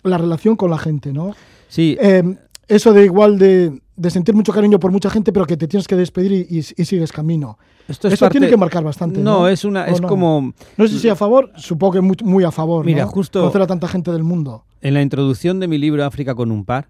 la 0.03 0.19
relación 0.19 0.55
con 0.55 0.69
la 0.69 0.77
gente, 0.77 1.11
¿no? 1.11 1.33
Sí. 1.67 1.97
Eh, 1.99 2.37
eso 2.67 2.93
de 2.93 3.05
igual 3.05 3.39
de, 3.39 3.81
sentir 4.09 4.35
mucho 4.35 4.51
cariño 4.51 4.79
por 4.79 4.91
mucha 4.91 5.09
gente, 5.09 5.31
pero 5.31 5.45
que 5.45 5.57
te 5.57 5.67
tienes 5.67 5.87
que 5.87 5.95
despedir 5.95 6.47
y, 6.49 6.63
sigues 6.63 7.11
camino. 7.11 7.57
Esto 7.87 8.07
Eso 8.07 8.29
tiene 8.29 8.49
que 8.49 8.57
marcar 8.57 8.83
bastante. 8.83 9.19
No, 9.19 9.47
es 9.47 9.65
una, 9.65 9.85
es 9.85 10.01
como. 10.01 10.53
No 10.77 10.87
sé 10.87 10.99
si 10.99 11.09
a 11.09 11.15
favor, 11.15 11.51
supongo 11.55 11.93
que 11.93 12.01
muy, 12.01 12.17
muy 12.23 12.43
a 12.43 12.51
favor. 12.51 12.85
Mira, 12.85 13.05
justo. 13.05 13.39
Conocer 13.39 13.61
a 13.61 13.67
tanta 13.67 13.87
gente 13.87 14.11
del 14.11 14.23
mundo. 14.23 14.65
En 14.81 14.93
la 14.93 15.01
introducción 15.01 15.59
de 15.59 15.67
mi 15.67 15.77
libro 15.77 16.03
África 16.05 16.35
con 16.35 16.51
un 16.51 16.65
par, 16.65 16.89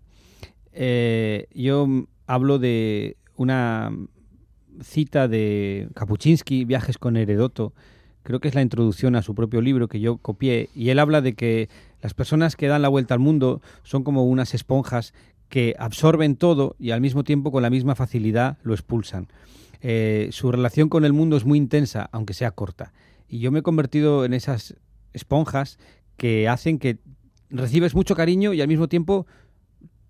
eh, 0.71 1.47
yo 1.54 1.88
hablo 2.28 2.60
de 2.60 3.17
una 3.36 3.91
cita 4.82 5.28
de 5.28 5.89
Kapuczynski, 5.93 6.65
Viajes 6.65 6.97
con 6.97 7.17
Heredoto. 7.17 7.74
Creo 8.24 8.39
que 8.39 8.47
es 8.47 8.56
la 8.56 8.62
introducción 8.62 9.15
a 9.15 9.24
su 9.24 9.34
propio 9.34 9.62
libro 9.62 9.88
que 9.88 10.00
yo 10.00 10.17
copié. 10.17 10.69
Y 10.76 10.89
él 10.89 11.00
habla 11.00 11.21
de 11.21 11.34
que 11.34 11.69
las 12.02 12.13
personas 12.13 12.56
que 12.56 12.67
dan 12.67 12.82
la 12.82 12.89
vuelta 12.89 13.13
al 13.13 13.19
mundo 13.19 13.62
son 13.84 14.04
como 14.04 14.26
unas 14.26 14.54
esponjas 14.54 15.13
que 15.52 15.76
absorben 15.78 16.38
todo 16.38 16.78
y 16.80 16.92
al 16.92 17.02
mismo 17.02 17.26
tiempo 17.26 17.52
con 17.52 17.62
la 17.62 17.70
misma 17.70 17.94
facilidad 17.94 18.58
lo 18.64 18.74
expulsan. 18.74 19.28
Eh, 19.82 20.30
su 20.32 20.50
relación 20.50 20.88
con 20.88 21.04
el 21.04 21.12
mundo 21.12 21.36
es 21.36 21.44
muy 21.44 21.58
intensa, 21.58 22.10
aunque 22.14 22.34
sea 22.34 22.52
corta. 22.52 22.94
Y 23.28 23.40
yo 23.40 23.52
me 23.52 23.60
he 23.60 23.62
convertido 23.62 24.24
en 24.24 24.34
esas 24.34 24.78
esponjas 25.12 25.78
que 26.16 26.48
hacen 26.48 26.80
que 26.80 27.00
recibes 27.50 27.96
mucho 27.96 28.16
cariño 28.16 28.54
y 28.54 28.62
al 28.62 28.70
mismo 28.70 28.88
tiempo 28.88 29.28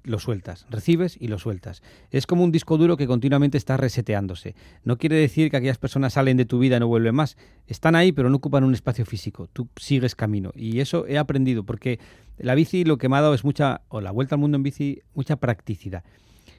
lo 0.03 0.19
sueltas, 0.19 0.65
recibes 0.69 1.17
y 1.19 1.27
lo 1.27 1.39
sueltas. 1.39 1.81
Es 2.09 2.25
como 2.25 2.43
un 2.43 2.51
disco 2.51 2.77
duro 2.77 2.97
que 2.97 3.07
continuamente 3.07 3.57
está 3.57 3.77
reseteándose. 3.77 4.55
No 4.83 4.97
quiere 4.97 5.15
decir 5.15 5.51
que 5.51 5.57
aquellas 5.57 5.77
personas 5.77 6.13
salen 6.13 6.37
de 6.37 6.45
tu 6.45 6.59
vida 6.59 6.77
y 6.77 6.79
no 6.79 6.87
vuelven 6.87 7.15
más. 7.15 7.37
Están 7.67 7.95
ahí, 7.95 8.11
pero 8.11 8.29
no 8.29 8.37
ocupan 8.37 8.63
un 8.63 8.73
espacio 8.73 9.05
físico. 9.05 9.47
Tú 9.53 9.69
sigues 9.75 10.15
camino. 10.15 10.51
Y 10.55 10.79
eso 10.79 11.05
he 11.07 11.17
aprendido, 11.17 11.63
porque 11.63 11.99
la 12.37 12.55
bici 12.55 12.83
lo 12.83 12.97
que 12.97 13.09
me 13.09 13.17
ha 13.17 13.21
dado 13.21 13.33
es 13.33 13.43
mucha, 13.43 13.81
o 13.89 14.01
la 14.01 14.11
vuelta 14.11 14.35
al 14.35 14.41
mundo 14.41 14.57
en 14.57 14.63
bici, 14.63 15.01
mucha 15.13 15.35
practicidad. 15.35 16.03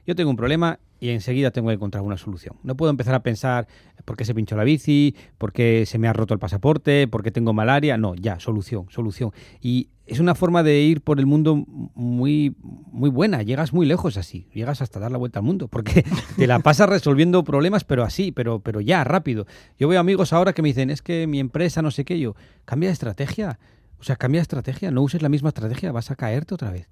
Yo 0.06 0.16
tengo 0.16 0.30
un 0.30 0.36
problema 0.36 0.80
y 0.98 1.10
enseguida 1.10 1.50
tengo 1.52 1.68
que 1.68 1.74
encontrar 1.74 2.02
una 2.02 2.16
solución. 2.16 2.56
No 2.64 2.76
puedo 2.76 2.90
empezar 2.90 3.14
a 3.14 3.22
pensar 3.22 3.68
por 4.04 4.16
qué 4.16 4.24
se 4.24 4.34
pinchó 4.34 4.56
la 4.56 4.64
bici, 4.64 5.14
por 5.38 5.52
qué 5.52 5.84
se 5.86 5.98
me 5.98 6.08
ha 6.08 6.12
roto 6.12 6.34
el 6.34 6.40
pasaporte, 6.40 7.06
por 7.06 7.22
qué 7.22 7.30
tengo 7.30 7.52
malaria. 7.52 7.96
No, 7.96 8.14
ya, 8.14 8.40
solución, 8.40 8.86
solución. 8.90 9.32
Y 9.60 9.90
es 10.12 10.20
una 10.20 10.34
forma 10.34 10.62
de 10.62 10.80
ir 10.80 11.00
por 11.00 11.18
el 11.18 11.26
mundo 11.26 11.64
muy, 11.94 12.54
muy 12.60 13.08
buena. 13.08 13.42
Llegas 13.42 13.72
muy 13.72 13.86
lejos 13.86 14.18
así. 14.18 14.46
Llegas 14.52 14.82
hasta 14.82 15.00
dar 15.00 15.10
la 15.10 15.16
vuelta 15.16 15.38
al 15.38 15.44
mundo. 15.44 15.68
Porque 15.68 16.04
te 16.36 16.46
la 16.46 16.58
pasas 16.58 16.88
resolviendo 16.88 17.42
problemas, 17.44 17.84
pero 17.84 18.04
así, 18.04 18.30
pero, 18.30 18.60
pero 18.60 18.82
ya, 18.82 19.04
rápido. 19.04 19.46
Yo 19.78 19.88
veo 19.88 19.98
amigos 19.98 20.34
ahora 20.34 20.52
que 20.52 20.60
me 20.60 20.68
dicen, 20.68 20.90
es 20.90 21.00
que 21.00 21.26
mi 21.26 21.40
empresa 21.40 21.80
no 21.80 21.90
sé 21.90 22.04
qué. 22.04 22.18
Yo, 22.18 22.36
cambia 22.66 22.90
de 22.90 22.92
estrategia. 22.92 23.58
O 23.98 24.04
sea, 24.04 24.16
cambia 24.16 24.40
de 24.40 24.42
estrategia. 24.42 24.90
No 24.90 25.00
uses 25.00 25.22
la 25.22 25.30
misma 25.30 25.48
estrategia, 25.48 25.92
vas 25.92 26.10
a 26.10 26.16
caerte 26.16 26.54
otra 26.54 26.70
vez. 26.70 26.90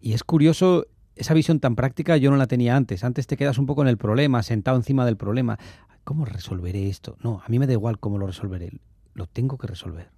Y 0.00 0.12
es 0.12 0.22
curioso 0.22 0.86
esa 1.16 1.32
visión 1.32 1.58
tan 1.58 1.74
práctica 1.74 2.16
yo 2.18 2.30
no 2.30 2.36
la 2.36 2.46
tenía 2.46 2.76
antes. 2.76 3.02
Antes 3.02 3.26
te 3.26 3.38
quedas 3.38 3.56
un 3.56 3.64
poco 3.64 3.80
en 3.80 3.88
el 3.88 3.96
problema, 3.96 4.42
sentado 4.42 4.76
encima 4.76 5.06
del 5.06 5.16
problema. 5.16 5.58
¿Cómo 6.04 6.26
resolveré 6.26 6.88
esto? 6.88 7.16
No, 7.22 7.40
a 7.44 7.48
mí 7.48 7.58
me 7.58 7.66
da 7.66 7.72
igual 7.72 7.98
cómo 7.98 8.18
lo 8.18 8.26
resolveré. 8.26 8.72
Lo 9.14 9.26
tengo 9.26 9.56
que 9.56 9.66
resolver. 9.66 10.10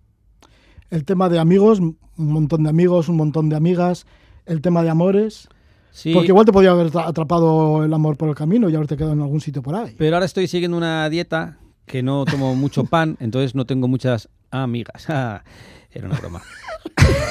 El 0.94 1.04
tema 1.04 1.28
de 1.28 1.40
amigos, 1.40 1.80
un 1.80 1.96
montón 2.16 2.62
de 2.62 2.70
amigos, 2.70 3.09
un 3.09 3.16
montón 3.16 3.48
de 3.48 3.57
amigas. 3.57 4.07
El 4.46 4.61
tema 4.61 4.80
de 4.85 4.90
amores. 4.90 5.48
Sí. 5.90 6.12
Porque 6.14 6.28
igual 6.28 6.46
te 6.46 6.52
podía 6.52 6.70
haber 6.70 6.96
atrapado 6.96 7.83
el 7.83 7.92
amor 7.92 8.16
por 8.16 8.28
el 8.28 8.37
camino 8.37 8.70
y 8.70 8.76
haberte 8.76 8.96
quedado 8.96 9.12
en 9.12 9.20
algún 9.20 9.40
sitio 9.40 9.61
por 9.61 9.74
ahí. 9.74 9.92
Pero 9.98 10.14
ahora 10.14 10.26
estoy 10.26 10.46
siguiendo 10.46 10.76
una 10.76 11.11
dieta 11.11 11.59
que 11.85 12.04
no 12.04 12.24
tomo 12.24 12.54
mucho 12.54 12.85
pan, 12.90 13.16
entonces 13.18 13.57
no 13.57 13.66
tengo 13.66 13.88
muchas 13.88 14.28
amigas. 14.52 15.09
Era 15.90 16.07
una 16.07 16.16
broma. 16.16 16.42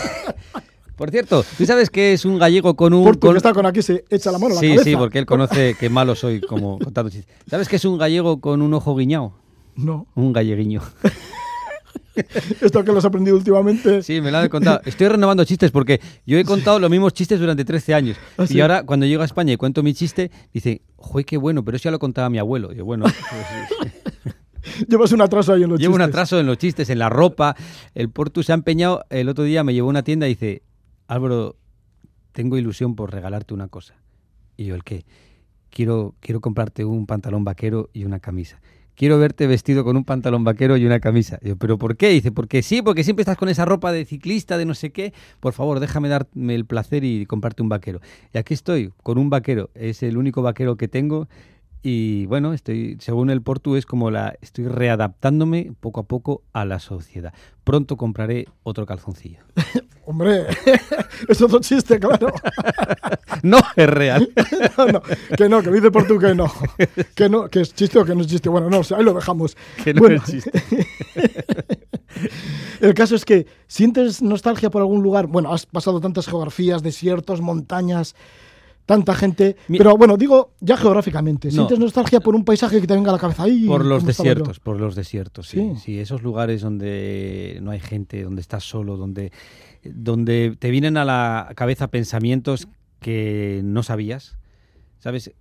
Por 0.97 1.09
cierto, 1.09 1.45
¿tú 1.57 1.65
sabes 1.65 1.89
que 1.89 2.11
es 2.13 2.25
un 2.25 2.37
gallego 2.37 2.75
con 2.75 2.93
un... 2.93 3.05
Porque 3.05 3.37
está 3.37 3.53
con 3.53 3.65
aquí 3.65 3.81
se 3.81 4.03
echa 4.09 4.29
la 4.29 4.39
mano 4.39 4.55
sí, 4.55 4.67
la 4.67 4.75
cabeza. 4.75 4.83
Sí, 4.83 4.95
porque 4.95 5.19
él 5.19 5.25
conoce 5.25 5.75
que 5.79 5.89
malo 5.89 6.15
soy 6.15 6.41
como 6.41 6.79
contando 6.79 7.09
chistes. 7.09 7.33
¿Sabes 7.47 7.69
que 7.69 7.77
es 7.77 7.85
un 7.85 7.97
gallego 7.97 8.41
con 8.41 8.61
un 8.61 8.73
ojo 8.73 8.93
guiñado? 8.93 9.33
No. 9.75 10.05
Un 10.15 10.33
galleguiño. 10.33 10.81
Esto 12.61 12.83
que 12.83 12.91
lo 12.91 12.99
has 12.99 13.05
aprendido 13.05 13.35
últimamente. 13.35 14.03
Sí, 14.03 14.21
me 14.21 14.31
lo 14.31 14.37
han 14.37 14.49
contado. 14.49 14.81
Estoy 14.85 15.07
renovando 15.07 15.43
chistes 15.45 15.71
porque 15.71 15.99
yo 16.25 16.37
he 16.37 16.45
contado 16.45 16.79
los 16.79 16.89
mismos 16.89 17.13
chistes 17.13 17.39
durante 17.39 17.65
13 17.65 17.93
años. 17.93 18.17
¿Ah, 18.37 18.45
y 18.49 18.59
ahora, 18.61 18.83
cuando 18.83 19.05
llego 19.05 19.21
a 19.21 19.25
España 19.25 19.53
y 19.53 19.57
cuento 19.57 19.81
mi 19.83 19.93
chiste, 19.93 20.31
dice, 20.53 20.81
¡joder, 20.95 21.25
qué 21.25 21.37
bueno! 21.37 21.63
Pero 21.65 21.77
eso 21.77 21.85
ya 21.85 21.91
lo 21.91 21.99
contaba 21.99 22.29
mi 22.29 22.37
abuelo. 22.37 22.71
Y 22.71 22.77
yo, 22.77 22.85
bueno, 22.85 23.05
pues, 23.05 24.35
Llevas 24.87 25.11
un 25.11 25.21
atraso 25.21 25.53
ahí 25.53 25.63
en 25.63 25.69
los 25.69 25.79
Llevo 25.79 25.93
chistes. 25.93 26.05
un 26.05 26.09
atraso 26.09 26.39
en 26.39 26.45
los 26.45 26.57
chistes, 26.57 26.89
en 26.89 26.99
la 26.99 27.09
ropa. 27.09 27.55
El 27.95 28.09
Portu 28.09 28.43
se 28.43 28.51
ha 28.51 28.55
empeñado. 28.55 29.03
El 29.09 29.29
otro 29.29 29.43
día 29.43 29.63
me 29.63 29.73
llevó 29.73 29.87
a 29.87 29.91
una 29.91 30.03
tienda 30.03 30.27
y 30.27 30.29
dice, 30.29 30.63
Álvaro, 31.07 31.57
tengo 32.31 32.57
ilusión 32.57 32.95
por 32.95 33.11
regalarte 33.11 33.53
una 33.53 33.67
cosa. 33.67 33.95
Y 34.55 34.65
yo, 34.65 34.75
¿el 34.75 34.83
qué? 34.83 35.05
Quiero, 35.69 36.15
quiero 36.19 36.39
comprarte 36.39 36.85
un 36.85 37.07
pantalón 37.07 37.43
vaquero 37.43 37.89
y 37.93 38.05
una 38.05 38.19
camisa. 38.19 38.61
Quiero 38.95 39.17
verte 39.17 39.47
vestido 39.47 39.83
con 39.83 39.97
un 39.97 40.03
pantalón 40.03 40.43
vaquero 40.43 40.77
y 40.77 40.85
una 40.85 40.99
camisa. 40.99 41.39
yo, 41.41 41.55
¿pero 41.55 41.77
por 41.77 41.97
qué? 41.97 42.09
dice, 42.09 42.31
porque 42.31 42.61
sí, 42.61 42.81
porque 42.81 43.03
siempre 43.03 43.21
estás 43.21 43.37
con 43.37 43.49
esa 43.49 43.65
ropa 43.65 43.91
de 43.91 44.05
ciclista, 44.05 44.57
de 44.57 44.65
no 44.65 44.75
sé 44.75 44.91
qué. 44.91 45.13
Por 45.39 45.53
favor, 45.53 45.79
déjame 45.79 46.09
darme 46.09 46.55
el 46.55 46.65
placer 46.65 47.03
y 47.03 47.25
comprarte 47.25 47.63
un 47.63 47.69
vaquero. 47.69 48.01
Y 48.33 48.37
aquí 48.37 48.53
estoy, 48.53 48.91
con 49.01 49.17
un 49.17 49.29
vaquero. 49.29 49.69
Es 49.73 50.03
el 50.03 50.17
único 50.17 50.41
vaquero 50.41 50.77
que 50.77 50.87
tengo 50.87 51.27
y 51.85 52.25
bueno, 52.27 52.53
estoy, 52.53 52.95
según 53.01 53.29
el 53.29 53.41
Portu, 53.41 53.75
es 53.75 53.85
como 53.85 54.09
la 54.09 54.35
estoy 54.41 54.67
readaptándome 54.67 55.73
poco 55.81 55.99
a 55.99 56.03
poco 56.03 56.41
a 56.53 56.63
la 56.63 56.79
sociedad. 56.79 57.33
Pronto 57.65 57.97
compraré 57.97 58.47
otro 58.63 58.85
calzoncillo. 58.85 59.39
Hombre, 60.05 60.45
es 61.27 61.41
otro 61.41 61.59
chiste, 61.59 61.99
claro. 61.99 62.33
no 63.43 63.59
es 63.75 63.89
real. 63.89 64.29
no, 64.77 64.85
no, 64.87 65.01
que 65.37 65.49
no, 65.49 65.61
que 65.61 65.71
dice 65.71 65.91
Portu 65.91 66.17
que 66.19 66.33
no. 66.33 66.49
Que 67.15 67.27
no, 67.27 67.49
que 67.49 67.59
es 67.59 67.73
chiste 67.73 67.99
o 67.99 68.05
que 68.05 68.15
no 68.15 68.21
es 68.21 68.27
chiste. 68.27 68.47
Bueno, 68.47 68.69
no, 68.69 68.79
ahí 68.95 69.03
lo 69.03 69.13
dejamos. 69.13 69.57
Que 69.83 69.93
no 69.93 69.99
bueno, 69.99 70.15
es 70.15 70.23
chiste. 70.23 70.51
el 72.79 72.93
caso 72.93 73.15
es 73.15 73.25
que 73.25 73.45
sientes 73.67 74.21
nostalgia 74.21 74.69
por 74.69 74.81
algún 74.81 75.03
lugar. 75.03 75.27
Bueno, 75.27 75.53
has 75.53 75.65
pasado 75.65 75.99
tantas 75.99 76.27
geografías, 76.27 76.81
desiertos, 76.81 77.41
montañas 77.41 78.15
tanta 78.85 79.13
gente. 79.15 79.55
Pero 79.67 79.97
bueno, 79.97 80.17
digo 80.17 80.53
ya 80.59 80.77
geográficamente. 80.77 81.51
¿Sientes 81.51 81.79
nostalgia 81.79 82.19
por 82.19 82.35
un 82.35 82.43
paisaje 82.43 82.81
que 82.81 82.87
te 82.87 82.93
venga 82.93 83.09
a 83.09 83.13
la 83.13 83.19
cabeza 83.19 83.43
ahí? 83.43 83.65
Por 83.65 83.85
los 83.85 84.05
desiertos, 84.05 84.59
por 84.59 84.79
los 84.79 84.95
desiertos, 84.95 85.47
sí. 85.47 85.73
sí. 85.81 85.99
esos 85.99 86.21
lugares 86.21 86.61
donde 86.61 87.59
no 87.61 87.71
hay 87.71 87.79
gente, 87.79 88.23
donde 88.23 88.41
estás 88.41 88.63
solo, 88.63 88.97
donde, 88.97 89.31
donde 89.83 90.55
te 90.59 90.69
vienen 90.71 90.97
a 90.97 91.05
la 91.05 91.51
cabeza 91.55 91.87
pensamientos 91.87 92.67
que 92.99 93.61
no 93.63 93.83
sabías. 93.83 94.37
¿Sabes? 94.99 95.33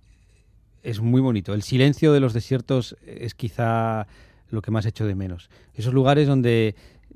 Es 0.81 0.99
muy 0.99 1.21
bonito. 1.21 1.53
El 1.53 1.63
silencio 1.63 2.11
de 2.11 2.19
los 2.19 2.33
desiertos 2.33 2.97
es 3.05 3.33
quizá 3.33 4.07
lo 4.49 4.61
que 4.61 4.71
más 4.71 4.85
hecho 4.85 5.05
de 5.05 5.15
menos. 5.15 5.49
Esos 5.73 5.93
lugares 5.93 6.27
donde 6.27 6.75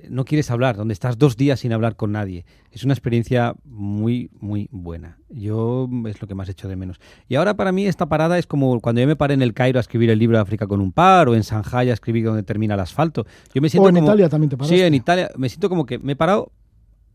no 0.10 0.26
quieres 0.26 0.52
hablar, 0.52 0.76
donde 0.76 0.94
estás 0.94 1.18
dos 1.18 1.38
días 1.38 1.60
sin 1.60 1.74
hablar 1.74 1.96
con 1.96 2.12
nadie. 2.12 2.46
Es 2.72 2.84
una 2.84 2.94
experiencia 2.94 3.56
muy, 3.66 4.30
muy 4.40 4.70
buena. 4.72 5.18
Yo 5.30 5.90
es 6.08 6.22
lo 6.22 6.28
que 6.28 6.36
más 6.36 6.50
hecho 6.50 6.68
de 6.68 6.76
menos. 6.76 7.00
Y 7.28 7.36
ahora 7.36 7.56
para 7.56 7.72
mí 7.72 7.86
esta 7.86 8.08
parada 8.08 8.38
es 8.38 8.48
como 8.48 8.80
cuando 8.80 9.02
yo 9.02 9.08
me 9.08 9.16
paré 9.16 9.34
en 9.34 9.42
el 9.42 9.54
Cairo 9.54 9.80
a 9.80 9.82
escribir 9.82 10.10
el 10.10 10.20
libro 10.20 10.38
de 10.38 10.42
África 10.42 10.68
con 10.68 10.82
un 10.82 10.92
par, 10.92 11.30
o 11.30 11.36
en 11.36 11.42
Shanghai 11.42 11.90
a 11.90 11.94
escribir 11.94 12.26
donde 12.26 12.44
termina 12.44 12.76
el 12.76 12.80
asfalto. 12.80 13.26
Yo 13.54 13.62
me 13.62 13.70
siento 13.70 13.86
o 13.86 13.90
en 13.90 13.96
como, 13.96 14.08
Italia 14.08 14.30
también 14.30 14.50
te 14.50 14.58
paraste. 14.58 14.76
Sí, 14.76 14.82
en 14.82 14.94
Italia. 14.94 15.30
Me 15.38 15.50
siento 15.50 15.70
como 15.70 15.86
que 15.86 16.00
me 16.00 16.14
he 16.14 16.16
parado 16.16 16.52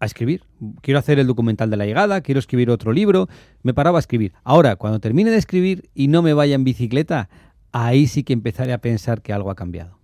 a 0.01 0.07
escribir. 0.07 0.43
Quiero 0.81 0.99
hacer 0.99 1.19
el 1.19 1.27
documental 1.27 1.71
de 1.71 1.77
la 1.77 1.87
llegada, 1.87 2.21
quiero 2.21 2.41
escribir 2.41 2.71
otro 2.71 2.93
libro. 2.93 3.29
Me 3.63 3.75
paraba 3.75 3.99
a 3.99 4.01
escribir. 4.01 4.33
Ahora, 4.43 4.77
cuando 4.77 4.99
termine 5.01 5.31
de 5.31 5.37
escribir 5.37 5.91
y 5.95 6.09
no 6.09 6.23
me 6.23 6.35
vaya 6.35 6.55
en 6.55 6.65
bicicleta, 6.65 7.29
ahí 7.71 8.07
sí 8.07 8.25
que 8.25 8.33
empezaré 8.33 8.73
a 8.73 8.79
pensar 8.79 9.23
que 9.23 9.33
algo 9.33 9.51
ha 9.51 9.55
cambiado. 9.55 9.99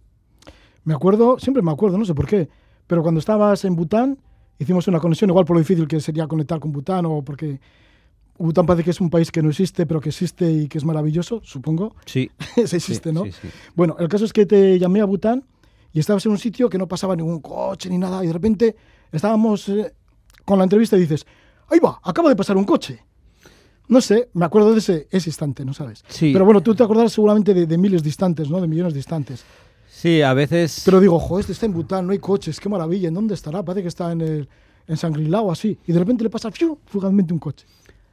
Me 0.84 0.94
acuerdo, 0.94 1.38
siempre 1.38 1.62
me 1.62 1.70
acuerdo, 1.70 1.98
no 1.98 2.04
sé 2.04 2.14
por 2.14 2.26
qué 2.26 2.48
pero 2.88 3.02
cuando 3.02 3.20
estabas 3.20 3.64
en 3.64 3.76
Bután, 3.76 4.18
hicimos 4.58 4.88
una 4.88 4.98
conexión, 4.98 5.30
igual 5.30 5.44
por 5.44 5.54
lo 5.54 5.60
difícil 5.60 5.86
que 5.86 6.00
sería 6.00 6.26
conectar 6.26 6.58
con 6.58 6.72
Bután 6.72 7.06
o 7.06 7.22
porque 7.22 7.60
Bután 8.38 8.66
parece 8.66 8.82
que 8.82 8.90
es 8.90 9.00
un 9.00 9.10
país 9.10 9.30
que 9.30 9.42
no 9.42 9.50
existe, 9.50 9.86
pero 9.86 10.00
que 10.00 10.08
existe 10.08 10.50
y 10.50 10.68
que 10.68 10.78
es 10.78 10.84
maravilloso, 10.84 11.40
supongo. 11.44 11.94
Sí. 12.06 12.30
Se 12.66 12.76
existe, 12.76 13.12
¿no? 13.12 13.24
Bueno, 13.76 13.96
el 14.00 14.08
caso 14.08 14.24
es 14.24 14.32
que 14.32 14.46
te 14.46 14.78
llamé 14.78 15.00
a 15.00 15.04
Bután 15.04 15.44
y 15.92 16.00
estabas 16.00 16.24
en 16.26 16.32
un 16.32 16.38
sitio 16.38 16.68
que 16.68 16.78
no 16.78 16.88
pasaba 16.88 17.14
ningún 17.14 17.40
coche 17.40 17.90
ni 17.90 17.98
nada 17.98 18.24
y 18.24 18.28
de 18.28 18.32
repente 18.32 18.76
estábamos 19.12 19.68
eh, 19.68 19.92
con 20.44 20.58
la 20.58 20.64
entrevista 20.64 20.96
y 20.96 21.00
dices, 21.00 21.26
ahí 21.68 21.78
va, 21.78 22.00
acaba 22.02 22.30
de 22.30 22.36
pasar 22.36 22.56
un 22.56 22.64
coche. 22.64 23.04
No 23.88 24.00
sé, 24.00 24.28
me 24.34 24.44
acuerdo 24.44 24.72
de 24.72 24.78
ese, 24.78 25.08
ese 25.10 25.30
instante, 25.30 25.64
¿no 25.64 25.72
sabes? 25.72 26.04
Sí. 26.08 26.30
Pero 26.32 26.44
bueno, 26.44 26.62
tú 26.62 26.74
te 26.74 26.82
acordarás 26.82 27.12
seguramente 27.12 27.54
de, 27.54 27.66
de 27.66 27.78
miles 27.78 28.02
distantes, 28.02 28.50
¿no? 28.50 28.60
De 28.60 28.68
millones 28.68 28.94
distantes. 28.94 29.44
Sí, 29.98 30.22
a 30.22 30.32
veces. 30.32 30.82
Pero 30.84 31.00
digo, 31.00 31.18
joder, 31.18 31.40
este 31.40 31.54
está 31.54 31.66
en 31.66 31.72
Bután, 31.72 32.06
no 32.06 32.12
hay 32.12 32.20
coches, 32.20 32.60
qué 32.60 32.68
maravilla, 32.68 33.08
¿en 33.08 33.14
dónde 33.14 33.34
estará? 33.34 33.64
Parece 33.64 33.82
que 33.82 33.88
está 33.88 34.12
en, 34.12 34.20
el, 34.20 34.48
en 34.86 34.96
Sangrilao, 34.96 35.50
así. 35.50 35.76
Y 35.88 35.92
de 35.92 35.98
repente 35.98 36.22
le 36.22 36.30
pasa 36.30 36.52
¡fiu! 36.52 36.78
fugazmente 36.86 37.32
un 37.32 37.40
coche. 37.40 37.66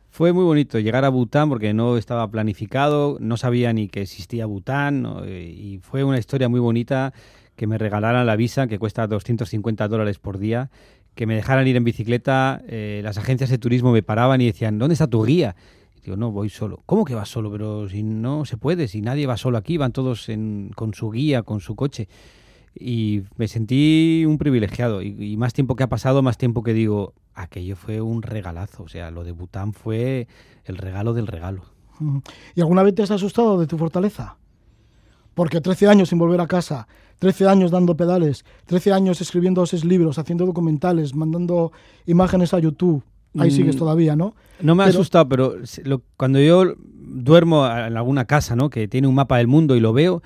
Fue 0.09 0.33
muy 0.33 0.45
bonito 0.45 0.79
llegar 0.79 1.05
a 1.05 1.09
Bután 1.09 1.47
porque 1.47 1.75
no 1.75 1.95
estaba 1.95 2.27
planificado, 2.31 3.17
no 3.19 3.37
sabía 3.37 3.71
ni 3.71 3.87
que 3.87 4.01
existía 4.01 4.47
Bután 4.47 5.05
y 5.27 5.77
fue 5.83 6.03
una 6.03 6.17
historia 6.17 6.49
muy 6.49 6.59
bonita 6.59 7.13
que 7.55 7.67
me 7.67 7.77
regalaran 7.77 8.25
la 8.25 8.35
visa 8.35 8.65
que 8.65 8.79
cuesta 8.79 9.05
250 9.05 9.87
dólares 9.87 10.17
por 10.17 10.39
día, 10.39 10.71
que 11.13 11.27
me 11.27 11.35
dejaran 11.35 11.67
ir 11.67 11.75
en 11.75 11.83
bicicleta, 11.83 12.63
eh, 12.67 13.01
las 13.03 13.19
agencias 13.19 13.51
de 13.51 13.59
turismo 13.59 13.91
me 13.91 14.01
paraban 14.01 14.41
y 14.41 14.47
decían, 14.47 14.79
¿dónde 14.79 14.93
está 14.93 15.05
tu 15.05 15.23
guía? 15.23 15.55
No, 16.15 16.31
voy 16.31 16.49
solo. 16.49 16.83
¿Cómo 16.85 17.05
que 17.05 17.15
vas 17.15 17.29
solo? 17.29 17.51
Pero 17.51 17.89
si 17.89 18.03
no 18.03 18.45
se 18.45 18.57
puede, 18.57 18.87
si 18.87 19.01
nadie 19.01 19.25
va 19.25 19.37
solo 19.37 19.57
aquí, 19.57 19.77
van 19.77 19.91
todos 19.91 20.27
con 20.75 20.93
su 20.93 21.09
guía, 21.09 21.43
con 21.43 21.59
su 21.59 21.75
coche. 21.75 22.07
Y 22.77 23.23
me 23.37 23.47
sentí 23.47 24.23
un 24.27 24.37
privilegiado. 24.37 25.01
Y, 25.01 25.35
más 25.37 25.53
tiempo 25.53 25.75
que 25.75 25.83
ha 25.83 25.89
pasado, 25.89 26.21
más 26.21 26.37
tiempo 26.37 26.61
que 26.61 26.73
digo, 26.73 27.13
aquello 27.33 27.75
fue 27.75 28.01
un 28.01 28.21
regalazo. 28.21 28.83
O 28.83 28.87
sea, 28.87 29.11
lo 29.11 29.23
de 29.23 29.31
Bután 29.31 29.73
fue 29.73 30.27
el 30.65 30.77
regalo 30.77 31.13
del 31.13 31.27
regalo. 31.27 31.63
¿Y 32.55 32.61
alguna 32.61 32.83
vez 32.83 32.93
te 32.95 33.03
has 33.03 33.11
asustado 33.11 33.59
de 33.59 33.67
tu 33.67 33.77
fortaleza? 33.77 34.37
Porque 35.33 35.61
13 35.61 35.87
años 35.87 36.09
sin 36.09 36.17
volver 36.17 36.39
a 36.39 36.47
casa, 36.47 36.87
13 37.19 37.47
años 37.47 37.71
dando 37.71 37.97
pedales, 37.97 38.45
13 38.65 38.93
años 38.93 39.21
escribiendo 39.21 39.65
seis 39.65 39.83
libros, 39.83 40.17
haciendo 40.17 40.45
documentales, 40.45 41.13
mandando 41.13 41.71
imágenes 42.05 42.53
a 42.53 42.59
YouTube, 42.59 43.03
Ahí 43.37 43.51
sigues 43.51 43.75
mm, 43.75 43.79
todavía, 43.79 44.15
¿no? 44.15 44.35
No 44.61 44.75
me 44.75 44.83
ha 44.83 44.87
asustado, 44.87 45.27
pero 45.27 45.55
cuando 46.17 46.39
yo 46.39 46.75
duermo 46.77 47.65
en 47.65 47.97
alguna 47.97 48.25
casa, 48.25 48.55
¿no? 48.55 48.69
Que 48.69 48.87
tiene 48.87 49.07
un 49.07 49.15
mapa 49.15 49.37
del 49.37 49.47
mundo 49.47 49.75
y 49.75 49.79
lo 49.79 49.93
veo, 49.93 50.21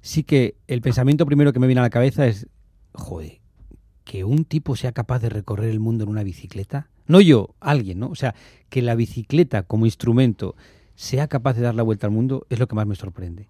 sí 0.00 0.22
que 0.22 0.56
el 0.66 0.80
pensamiento 0.80 1.26
primero 1.26 1.52
que 1.52 1.58
me 1.58 1.66
viene 1.66 1.80
a 1.80 1.84
la 1.84 1.90
cabeza 1.90 2.26
es, 2.26 2.46
joder, 2.92 3.40
que 4.04 4.24
un 4.24 4.44
tipo 4.44 4.76
sea 4.76 4.92
capaz 4.92 5.20
de 5.20 5.28
recorrer 5.28 5.70
el 5.70 5.80
mundo 5.80 6.04
en 6.04 6.10
una 6.10 6.22
bicicleta, 6.22 6.88
no 7.06 7.20
yo, 7.20 7.54
alguien, 7.60 7.98
¿no? 7.98 8.08
O 8.08 8.14
sea, 8.14 8.34
que 8.68 8.82
la 8.82 8.94
bicicleta 8.94 9.62
como 9.62 9.86
instrumento 9.86 10.54
sea 10.94 11.28
capaz 11.28 11.54
de 11.54 11.62
dar 11.62 11.74
la 11.74 11.82
vuelta 11.82 12.06
al 12.06 12.12
mundo 12.12 12.46
es 12.50 12.58
lo 12.58 12.68
que 12.68 12.76
más 12.76 12.86
me 12.86 12.94
sorprende. 12.94 13.48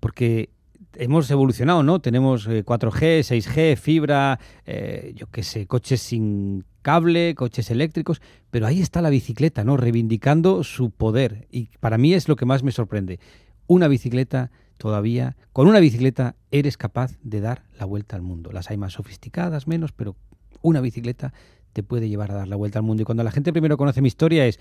Porque 0.00 0.50
hemos 0.94 1.30
evolucionado, 1.30 1.82
¿no? 1.82 2.00
Tenemos 2.00 2.48
4G, 2.48 3.02
eh, 3.02 3.20
6G, 3.22 3.76
fibra, 3.76 4.38
eh, 4.66 5.12
yo 5.14 5.26
qué 5.28 5.42
sé, 5.42 5.66
coches 5.66 6.00
sin 6.00 6.64
cable, 6.82 7.34
coches 7.34 7.70
eléctricos, 7.70 8.20
pero 8.50 8.66
ahí 8.66 8.80
está 8.80 9.02
la 9.02 9.10
bicicleta, 9.10 9.64
¿no? 9.64 9.76
Reivindicando 9.76 10.64
su 10.64 10.90
poder. 10.90 11.46
Y 11.50 11.70
para 11.80 11.98
mí 11.98 12.14
es 12.14 12.28
lo 12.28 12.36
que 12.36 12.46
más 12.46 12.62
me 12.62 12.72
sorprende. 12.72 13.20
Una 13.66 13.88
bicicleta 13.88 14.50
todavía, 14.76 15.36
con 15.52 15.68
una 15.68 15.80
bicicleta 15.80 16.36
eres 16.50 16.76
capaz 16.76 17.18
de 17.22 17.40
dar 17.40 17.64
la 17.78 17.84
vuelta 17.84 18.16
al 18.16 18.22
mundo. 18.22 18.52
Las 18.52 18.70
hay 18.70 18.76
más 18.76 18.94
sofisticadas, 18.94 19.66
menos, 19.66 19.92
pero 19.92 20.16
una 20.62 20.80
bicicleta 20.80 21.32
te 21.72 21.82
puede 21.82 22.08
llevar 22.08 22.32
a 22.32 22.34
dar 22.34 22.48
la 22.48 22.56
vuelta 22.56 22.78
al 22.78 22.84
mundo. 22.84 23.02
Y 23.02 23.04
cuando 23.04 23.22
la 23.22 23.30
gente 23.30 23.52
primero 23.52 23.76
conoce 23.76 24.00
mi 24.00 24.08
historia 24.08 24.46
es, 24.46 24.58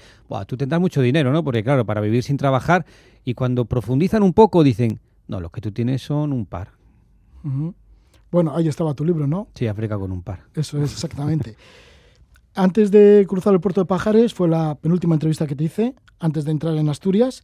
tú 0.48 0.58
tendrás 0.58 0.82
mucho 0.82 1.02
dinero, 1.02 1.32
¿no? 1.32 1.44
Porque 1.44 1.64
claro, 1.64 1.86
para 1.86 2.02
vivir 2.02 2.24
sin 2.24 2.38
trabajar, 2.38 2.86
y 3.24 3.34
cuando 3.34 3.66
profundizan 3.66 4.24
un 4.24 4.34
poco 4.34 4.64
dicen, 4.64 5.00
no, 5.28 5.40
los 5.40 5.52
que 5.52 5.62
tú 5.62 5.72
tienes 5.72 6.02
son 6.02 6.34
un 6.34 6.46
par. 6.46 6.72
Bueno, 8.32 8.56
ahí 8.56 8.68
estaba 8.68 8.94
tu 8.94 9.06
libro, 9.06 9.26
¿no? 9.26 9.48
Sí, 9.54 9.68
África 9.68 9.98
con 9.98 10.12
un 10.12 10.22
par. 10.22 10.42
Eso 10.54 10.82
es, 10.82 10.92
exactamente. 10.92 11.56
antes 12.58 12.92
de 12.92 13.26
cruzar 13.28 13.54
el 13.54 13.62
puerto 13.62 13.82
de 13.82 13.86
Pajares, 13.86 14.34
fue 14.34 14.48
la 14.48 14.76
penúltima 14.76 15.16
entrevista 15.16 15.48
que 15.48 15.56
te 15.56 15.63
hice, 15.63 15.96
antes 16.20 16.44
de 16.44 16.52
entrar 16.52 16.76
en 16.76 16.90
Asturias, 16.90 17.44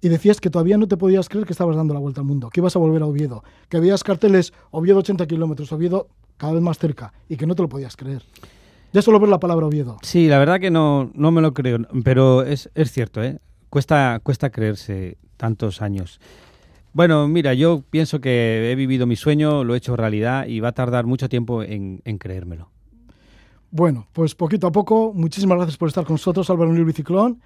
y 0.00 0.08
decías 0.08 0.40
que 0.40 0.48
todavía 0.48 0.78
no 0.78 0.86
te 0.86 0.96
podías 0.96 1.28
creer 1.28 1.44
que 1.44 1.52
estabas 1.52 1.76
dando 1.76 1.92
la 1.92 2.00
vuelta 2.00 2.20
al 2.20 2.26
mundo, 2.26 2.50
que 2.50 2.60
ibas 2.60 2.76
a 2.76 2.78
volver 2.78 3.02
a 3.02 3.06
Oviedo, 3.06 3.42
que 3.68 3.76
habías 3.76 4.04
carteles 4.04 4.52
Oviedo 4.70 4.98
80 4.98 5.26
kilómetros, 5.26 5.72
Oviedo 5.72 6.08
cada 6.36 6.52
vez 6.52 6.62
más 6.62 6.78
cerca, 6.78 7.12
y 7.28 7.36
que 7.36 7.46
no 7.46 7.54
te 7.54 7.62
lo 7.62 7.68
podías 7.68 7.96
creer. 7.96 8.22
Ya 8.92 9.02
solo 9.02 9.18
ver 9.18 9.28
la 9.28 9.40
palabra 9.40 9.66
Oviedo. 9.66 9.98
Sí, 10.02 10.28
la 10.28 10.38
verdad 10.38 10.60
que 10.60 10.70
no, 10.70 11.10
no 11.14 11.32
me 11.32 11.42
lo 11.42 11.52
creo, 11.52 11.78
pero 12.04 12.42
es, 12.42 12.70
es 12.74 12.92
cierto, 12.92 13.22
¿eh? 13.24 13.40
Cuesta, 13.70 14.20
cuesta 14.22 14.50
creerse 14.50 15.18
tantos 15.36 15.82
años. 15.82 16.20
Bueno, 16.94 17.26
mira, 17.26 17.54
yo 17.54 17.82
pienso 17.90 18.20
que 18.20 18.70
he 18.70 18.74
vivido 18.76 19.04
mi 19.04 19.16
sueño, 19.16 19.64
lo 19.64 19.74
he 19.74 19.78
hecho 19.78 19.96
realidad 19.96 20.46
y 20.46 20.60
va 20.60 20.68
a 20.68 20.72
tardar 20.72 21.06
mucho 21.06 21.28
tiempo 21.28 21.64
en, 21.64 22.00
creérmelo. 22.18 22.70
Bueno, 23.72 24.06
pues 24.12 24.36
poquito 24.36 24.68
a 24.68 24.72
poco, 24.72 25.12
muchísimas 25.12 25.58
gracias 25.58 25.76
por 25.76 25.88
estar 25.88 26.04
con 26.04 26.14
nosotros, 26.14 26.48
Álvaro 26.50 26.72
Nil 26.72 26.84
Biciclón. 26.84 27.42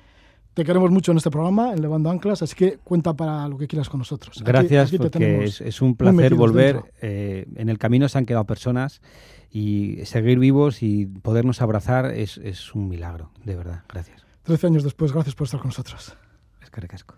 Te 0.53 0.65
queremos 0.65 0.91
mucho 0.91 1.13
en 1.13 1.19
este 1.19 1.31
programa, 1.31 1.73
en 1.73 1.81
Levando 1.81 2.11
Anclas, 2.11 2.43
así 2.43 2.55
que 2.55 2.77
cuenta 2.85 3.15
para 3.15 3.49
lo 3.49 3.57
que 3.57 3.67
quieras 3.67 3.89
con 3.89 3.99
nosotros. 3.99 4.43
Gracias, 4.45 4.93
porque 4.93 5.45
es, 5.45 5.81
un 5.81 5.97
placer 5.97 6.35
volver. 6.35 6.83
Eh, 7.01 7.47
en 7.57 7.71
el 7.71 7.79
camino 7.79 8.07
se 8.11 8.19
han 8.19 8.27
quedado 8.27 8.45
personas 8.45 9.01
y 9.51 10.05
seguir 10.05 10.39
vivos 10.39 10.83
y 10.83 11.07
podernos 11.07 11.63
abrazar 11.63 12.13
es, 12.13 12.37
es 12.37 12.75
un 12.75 12.89
milagro, 12.89 13.31
de 13.45 13.57
verdad. 13.57 13.85
Gracias. 13.89 14.27
Trece 14.43 14.67
años 14.67 14.85
después, 14.85 15.13
gracias 15.13 15.35
por 15.35 15.47
estar 15.47 15.61
con 15.61 15.69
nosotros. 15.69 16.15
Es 16.61 16.71
que 16.71 16.81
recasco. 16.83 17.15